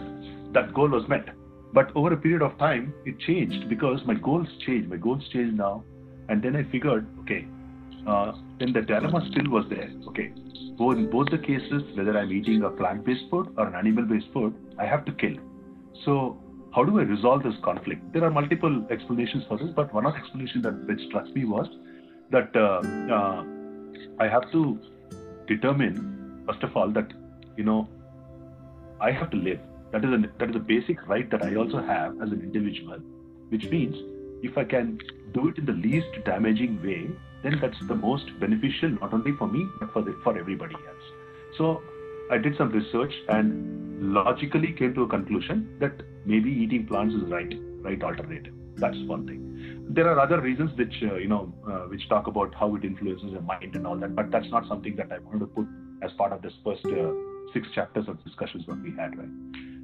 [0.54, 1.30] that goal was met.
[1.74, 4.90] But over a period of time, it changed because my goals changed.
[4.90, 5.84] My goals changed now,
[6.28, 7.46] and then I figured, okay,
[8.08, 9.92] uh, then the dilemma still was there.
[10.08, 10.34] Okay,
[10.78, 14.56] both in both the cases, whether I'm eating a plant-based food or an animal-based food,
[14.80, 15.36] I have to kill.
[16.06, 16.38] So
[16.74, 18.14] how do I resolve this conflict?
[18.14, 21.46] There are multiple explanations for this, but one of the explanations that which struck me
[21.46, 21.68] was
[22.32, 22.82] that uh,
[23.14, 23.44] uh,
[24.20, 24.80] I have to
[25.48, 27.12] determine first of all that
[27.58, 27.88] you know
[29.00, 29.60] I have to live.
[29.92, 33.00] That is a that is a basic right that I also have as an individual,
[33.50, 33.96] which means
[34.42, 35.00] if I can
[35.34, 37.10] do it in the least damaging way,
[37.44, 41.06] then that's the most beneficial not only for me but for the, for everybody else.
[41.58, 41.82] So
[42.32, 45.94] I did some research and logically came to a conclusion that
[46.26, 48.54] maybe eating plants is right right alternative.
[48.76, 49.86] That's one thing.
[49.90, 53.34] There are other reasons which uh, you know uh, which talk about how it influences
[53.34, 55.68] the mind and all that, but that's not something that I wanted to put
[56.02, 57.12] as part of this first uh,
[57.54, 59.28] six chapters of discussions what we had, right?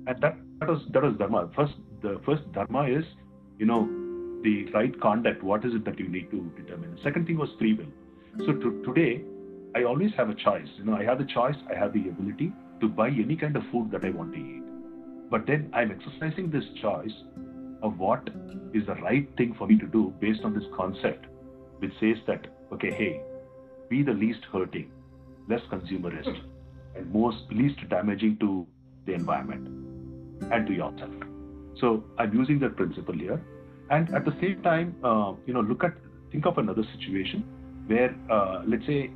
[0.07, 1.49] And that that was that was dharma.
[1.55, 3.03] First, the first dharma is
[3.59, 3.89] you know
[4.47, 5.43] the right conduct.
[5.43, 6.95] What is it that you need to determine?
[6.95, 7.91] The second thing was free will.
[8.45, 9.21] So to, today,
[9.75, 10.67] I always have a choice.
[10.77, 11.55] You know, I have the choice.
[11.69, 14.63] I have the ability to buy any kind of food that I want to eat.
[15.29, 17.11] But then I'm exercising this choice
[17.83, 18.29] of what
[18.73, 21.25] is the right thing for me to do based on this concept,
[21.79, 23.21] which says that okay, hey,
[23.89, 24.89] be the least hurting,
[25.49, 26.39] less consumerist,
[26.95, 28.65] and most least damaging to
[29.05, 29.67] the environment
[30.51, 31.11] and to yourself.
[31.81, 33.41] So I'm using that principle here,
[33.89, 35.93] and at the same time, uh, you know, look at
[36.31, 37.43] think of another situation
[37.87, 39.11] where, uh, let's say,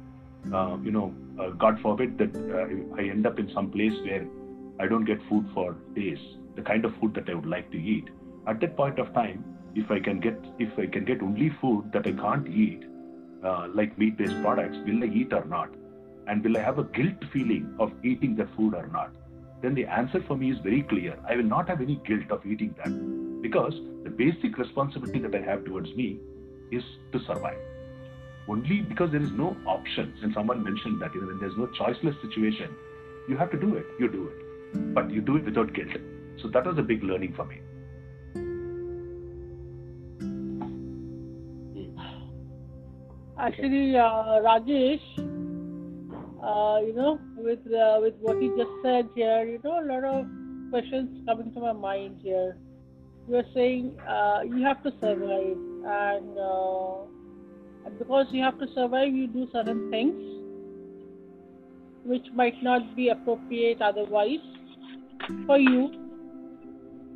[0.54, 4.26] uh, you know, uh, God forbid that uh, I end up in some place where
[4.80, 6.18] I don't get food for days,
[6.56, 8.10] the kind of food that I would like to eat.
[8.48, 9.44] At that point of time,
[9.76, 12.84] if I can get if I can get only food that I can't eat,
[13.44, 15.70] uh, like meat-based products, will I eat or not?
[16.28, 19.12] And will I have a guilt feeling of eating that food or not?
[19.62, 21.18] Then the answer for me is very clear.
[21.28, 22.92] I will not have any guilt of eating that
[23.42, 23.74] because
[24.04, 26.20] the basic responsibility that I have towards me
[26.72, 27.60] is to survive.
[28.48, 30.24] Only because there is no options.
[30.24, 32.74] And someone mentioned that you know, when there's no choiceless situation,
[33.28, 33.86] you have to do it.
[34.00, 35.96] You do it, but you do it without guilt.
[36.42, 37.60] So that was a big learning for me.
[43.38, 45.02] Actually, uh, Rajesh,
[46.44, 50.04] uh, you know, with uh, with what you just said here, you know, a lot
[50.04, 50.26] of
[50.70, 52.56] questions coming to my mind here.
[53.34, 56.96] Are saying uh, you have to survive, and, uh,
[57.86, 60.14] and because you have to survive, you do certain things
[62.04, 64.42] which might not be appropriate otherwise
[65.46, 65.92] for you,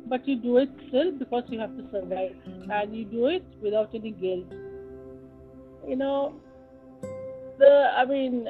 [0.06, 2.34] but you do it still because you have to survive,
[2.72, 4.50] and you do it without any guilt.
[5.86, 6.34] You know,
[7.58, 8.48] the I mean,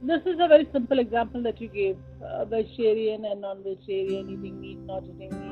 [0.00, 4.78] this is a very simple example that you gave: uh, vegetarian and non-vegetarian, eating meat,
[4.86, 5.43] not eating meat.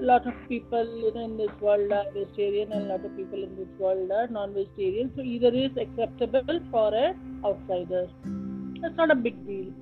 [0.00, 3.42] Lot of people you know, in this world are vegetarian and a lot of people
[3.42, 5.12] in this world are non-vegetarian.
[5.16, 8.08] So either is acceptable for an outsider.
[8.80, 9.72] That's not a big deal.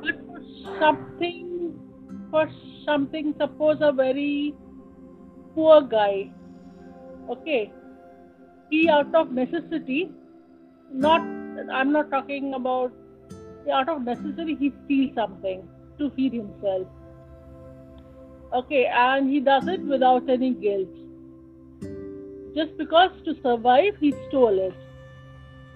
[0.00, 0.40] But for
[0.78, 1.78] something,
[2.30, 2.48] for
[2.84, 4.54] something, suppose a very
[5.54, 6.30] poor guy,
[7.30, 7.72] okay,
[8.70, 10.10] he out of necessity,
[10.92, 11.20] not,
[11.72, 12.92] I'm not talking about,
[13.72, 15.68] out of necessity, he steals something
[15.98, 16.86] to feed himself
[18.54, 20.88] okay and he does it without any guilt.
[22.54, 24.74] Just because to survive he stole it.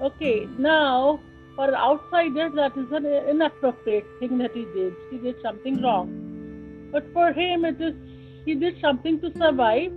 [0.01, 1.21] Okay now
[1.57, 4.95] for outsiders that is an inappropriate thing that he did.
[5.11, 6.09] He did something wrong.
[6.93, 7.95] But for him it is
[8.45, 9.93] he did something to survive.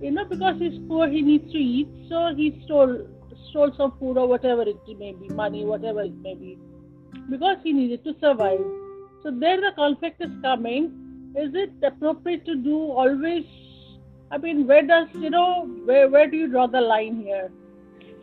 [0.00, 3.06] You know because he's poor he needs to eat so he stole
[3.50, 6.56] stole some food or whatever it may be money whatever it may be.
[7.28, 8.64] Because he needed to survive.
[9.22, 10.99] So there the conflict is coming
[11.36, 13.44] is it appropriate to do always
[14.30, 17.50] i mean where does you know where where do you draw the line here?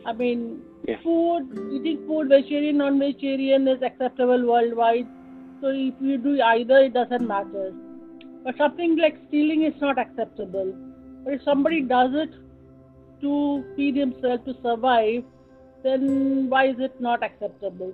[0.06, 0.96] I mean yeah.
[1.02, 5.06] food eating food vegetarian non-vegetarian is acceptable worldwide.
[5.60, 7.72] So if you do either it doesn't matter.
[8.44, 10.72] But something like stealing is not acceptable.
[11.24, 12.30] But if somebody does it
[13.22, 15.24] to feed himself to survive
[15.82, 17.92] then why is it not acceptable?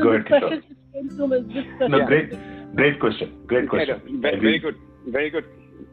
[0.00, 0.30] Good.
[0.32, 0.62] ahead,
[0.94, 2.30] no, great,
[2.74, 3.42] great question.
[3.46, 4.20] Great question.
[4.20, 4.76] Very, very good.
[5.06, 5.44] Very good.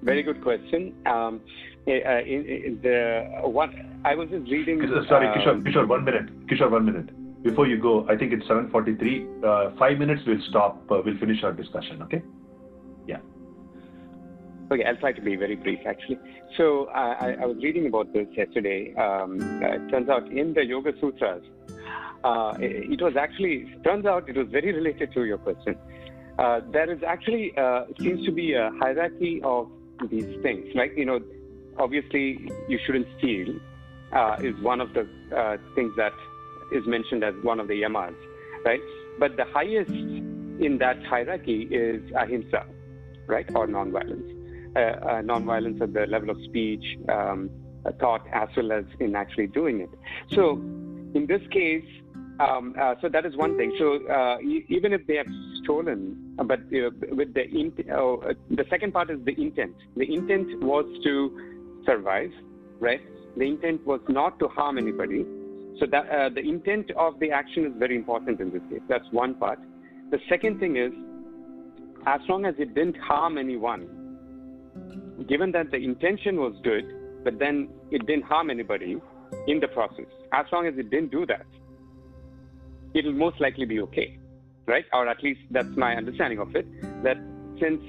[0.04, 0.94] Very good question.
[1.06, 1.42] Um,
[1.88, 4.82] uh, in, in the one I was just reading.
[5.08, 5.64] Sorry, uh, Kishore.
[5.64, 6.48] Kishore, one minute.
[6.48, 7.10] Kishore, one minute.
[7.44, 9.44] Before you go, I think it's 7:43.
[9.44, 10.22] Uh, five minutes.
[10.28, 10.80] We'll stop.
[10.92, 12.02] Uh, we'll finish our discussion.
[12.04, 12.22] Okay.
[13.08, 13.18] Yeah.
[14.72, 16.20] Okay, I'll try to be very brief actually.
[16.58, 18.94] So I, I was reading about this yesterday.
[18.96, 21.42] Um, it turns out in the Yoga Sutras,
[22.24, 25.78] uh, it was actually, turns out it was very related to your question.
[26.38, 29.70] Uh, there is actually uh, seems to be a hierarchy of
[30.10, 30.96] these things, right?
[30.98, 31.20] You know,
[31.78, 33.56] obviously you shouldn't steal
[34.14, 36.14] uh, is one of the uh, things that
[36.72, 38.16] is mentioned as one of the yamas,
[38.66, 38.82] right?
[39.20, 42.66] But the highest in that hierarchy is ahimsa,
[43.28, 44.36] right, or nonviolence.
[44.76, 47.50] Uh, nonviolence at the level of speech, um,
[48.00, 49.90] thought, as well as in actually doing it.
[50.34, 50.54] So,
[51.16, 51.86] in this case,
[52.40, 53.76] um, uh, so that is one thing.
[53.78, 54.38] So uh,
[54.70, 55.28] even if they have
[55.64, 59.76] stolen, uh, but uh, with the in- oh, uh, the second part is the intent.
[59.98, 62.32] The intent was to survive,
[62.80, 63.02] right?
[63.38, 65.26] The intent was not to harm anybody.
[65.80, 68.82] So that uh, the intent of the action is very important in this case.
[68.88, 69.60] That's one part.
[70.12, 70.92] The second thing is,
[72.06, 73.88] as long as it didn't harm anyone,
[75.28, 76.86] given that the intention was good,
[77.24, 78.98] but then it didn't harm anybody
[79.48, 81.46] in the process, as long as it didn't do that,
[82.94, 84.18] it'll most likely be okay,
[84.66, 84.86] right?
[84.94, 86.66] Or at least that's my understanding of it.
[87.04, 87.18] That
[87.60, 87.82] since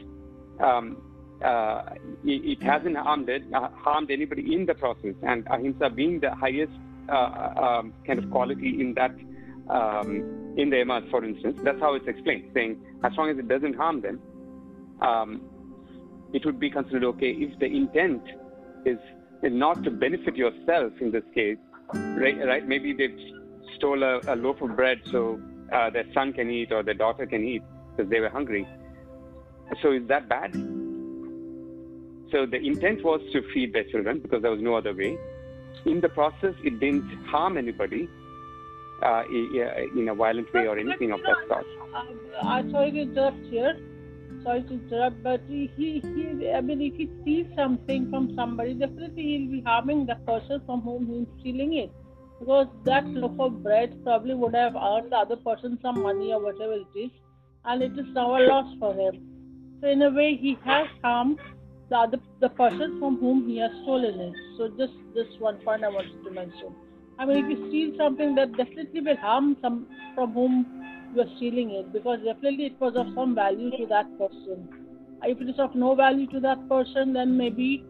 [0.60, 1.02] um,
[1.44, 1.82] uh,
[2.24, 6.72] it, hasn't harmed it, uh, harmed anybody in the process, and ahimsa being the highest
[7.08, 9.12] uh, um, kind of quality in that
[9.70, 13.48] um, in the yamas, for instance, that's how it's explained, saying as long as it
[13.48, 14.20] doesn't harm them,
[15.00, 15.40] um,
[16.32, 18.22] it would be considered okay if the intent
[18.84, 18.98] is,
[19.42, 21.58] is not to benefit yourself in this case,
[21.94, 22.36] right?
[22.46, 22.66] Right?
[22.66, 23.16] Maybe they've
[23.80, 25.40] stole a, a loaf of bread so
[25.72, 28.66] uh, their son can eat or their daughter can eat because they were hungry.
[29.82, 30.52] So is that bad?
[32.32, 35.18] So the intent was to feed their children because there was no other way.
[35.86, 38.08] In the process, it didn't harm anybody
[39.02, 41.66] uh, in a violent way or anything of that sort.
[42.42, 43.76] I'm sorry to interrupt here.
[44.42, 49.22] Sorry to interrupt, but he, he, I mean, if he steals something from somebody, definitely
[49.22, 51.92] he'll be harming the person from whom he's stealing it
[52.40, 53.18] because that hmm.
[53.18, 56.98] loaf of bread probably would have earned the other person some money or whatever it
[56.98, 57.10] is,
[57.64, 59.26] and it is now a loss for him.
[59.80, 61.38] So in a way, he has harmed
[61.90, 64.34] the other the person from whom he has stolen it.
[64.56, 66.74] So just this one point I wanted to mention.
[67.18, 70.66] I mean, if you steal something, that definitely will harm some from whom
[71.14, 74.68] you are stealing it, because definitely it was of some value to that person.
[75.22, 77.84] If it is of no value to that person, then maybe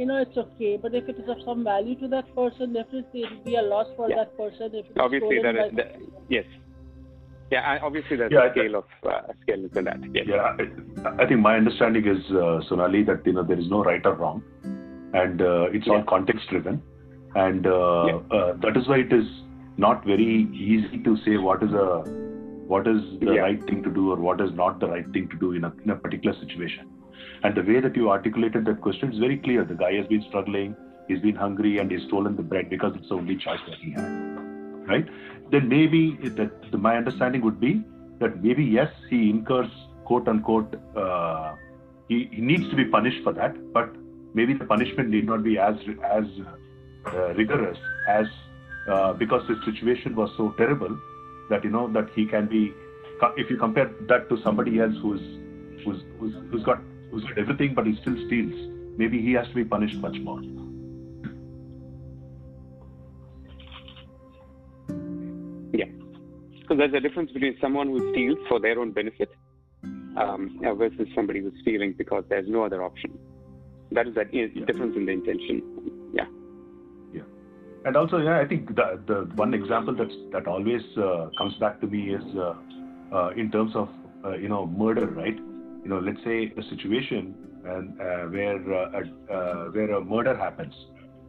[0.00, 0.78] you know, it's okay.
[0.80, 3.62] But if it is of some value to that person, definitely it will be a
[3.62, 4.16] loss for yeah.
[4.16, 4.70] that person.
[4.72, 5.96] If obviously, that is, that,
[6.30, 6.46] yes.
[7.52, 9.98] Yeah, obviously there's yeah, a scale of uh, scale to that.
[10.14, 10.24] Yes.
[10.26, 10.56] Yeah,
[11.04, 14.00] I, I, think my understanding is uh, Sonali that you know there is no right
[14.06, 14.42] or wrong,
[15.12, 15.94] and uh, it's yeah.
[15.94, 16.80] all context driven,
[17.34, 18.38] and uh, yeah.
[18.38, 19.26] uh, that is why it is
[19.76, 22.04] not very easy to say what is a
[22.68, 25.36] what is the right thing to do or what is not the right thing to
[25.36, 26.88] do in a, in a particular situation.
[27.42, 29.64] And the way that you articulated that question is very clear.
[29.64, 30.76] The guy has been struggling,
[31.08, 33.92] he's been hungry, and he's stolen the bread because it's the only choice that he
[33.92, 34.08] had.
[34.86, 35.06] Right?
[35.50, 37.82] Then maybe that my understanding would be
[38.18, 39.70] that maybe yes, he incurs
[40.10, 41.54] quote unquote, uh,
[42.08, 43.94] he, he needs to be punished for that, but
[44.34, 46.24] maybe the punishment need not be as as
[47.06, 48.26] uh, rigorous as
[48.88, 50.98] uh, because his situation was so terrible
[51.48, 52.74] that you know that he can be.
[53.36, 55.20] If you compare that to somebody else who's
[55.84, 56.80] who's who's, who's got
[57.10, 58.54] who's got everything but he still steals,
[58.96, 60.40] maybe he has to be punished much more.
[65.72, 65.86] Yeah.
[66.68, 69.30] So there's a difference between someone who steals for their own benefit
[70.16, 73.18] um, versus somebody who's stealing because there's no other option.
[73.92, 74.46] That is that Yeah.
[74.66, 75.62] difference in the intention.
[76.12, 76.26] Yeah.
[77.12, 77.22] Yeah.
[77.84, 81.80] And also, yeah, I think the the one example that's that always uh, comes back
[81.80, 82.54] to me is uh,
[83.12, 83.88] uh, in terms of
[84.24, 85.38] uh, you know murder, right?
[85.82, 87.34] You know, let's say a situation
[87.64, 90.74] and uh, where uh, a, uh, where a murder happens.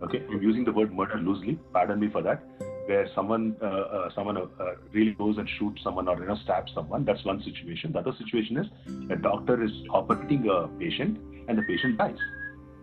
[0.04, 1.60] Okay, I'm using the word murder loosely.
[1.74, 2.44] Pardon me for that.
[2.88, 6.36] Where someone uh, uh, someone uh, uh, really goes and shoots someone or you know
[6.44, 7.06] stabs someone.
[7.06, 7.92] That's one situation.
[7.92, 8.68] The other situation is
[9.10, 11.18] a doctor is operating a patient
[11.48, 12.18] and the patient dies.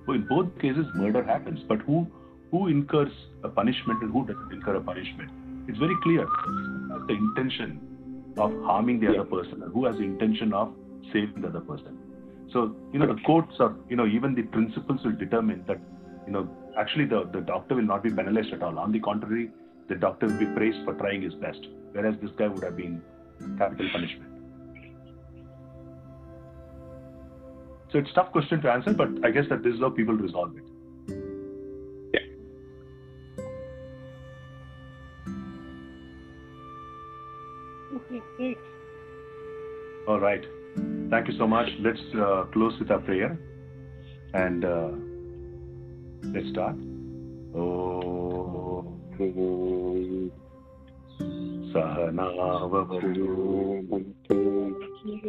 [0.07, 1.61] So in both cases, murder happens.
[1.69, 2.07] But who
[2.51, 3.13] who incurs
[3.43, 5.31] a punishment and who doesn't incur a punishment.
[5.69, 6.25] It's very clear.
[6.25, 7.81] Who has the intention
[8.39, 10.75] of harming the other person and who has the intention of
[11.13, 11.99] saving the other person.
[12.53, 15.81] So, you know, the courts or, you know, even the principles will determine that,
[16.27, 16.49] you know,
[16.79, 18.79] actually the, the doctor will not be penalized at all.
[18.79, 19.51] On the contrary,
[19.89, 21.61] the doctor will be praised for trying his best,
[21.93, 23.03] whereas this guy would have been
[23.59, 24.33] capital punishment.
[27.91, 30.15] So it's a tough question to answer, but I guess that this is how people
[30.15, 30.65] resolve it.
[32.13, 32.21] Yeah.
[37.97, 38.59] Okay, great.
[40.07, 40.47] All right.
[41.11, 41.69] Thank you so much.
[41.81, 43.39] Let's uh, close with a prayer
[44.35, 44.89] and uh,
[46.35, 46.77] let's start.
[47.55, 48.85] Oh,
[51.73, 53.25] Sahanavavatu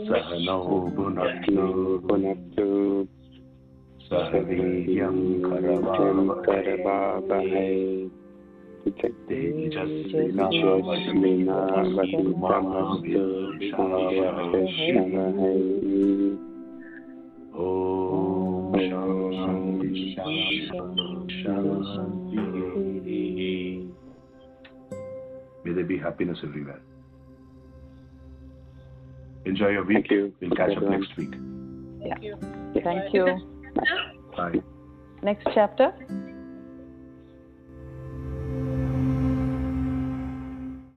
[0.08, 3.08] Sahanau Bhunaktu
[4.10, 5.18] Sahaviryam
[6.46, 8.10] Karavavahai
[17.54, 20.70] Om Shanti Shanti
[21.44, 22.40] Shanti.
[25.66, 26.82] May there be happiness everywhere.
[29.46, 30.08] Enjoy your week.
[30.08, 30.34] Thank you.
[30.42, 31.32] We'll catch up next week.
[32.02, 32.38] Thank you.
[32.84, 33.26] Thank you.
[34.36, 34.62] Bye.
[35.22, 35.94] Next chapter?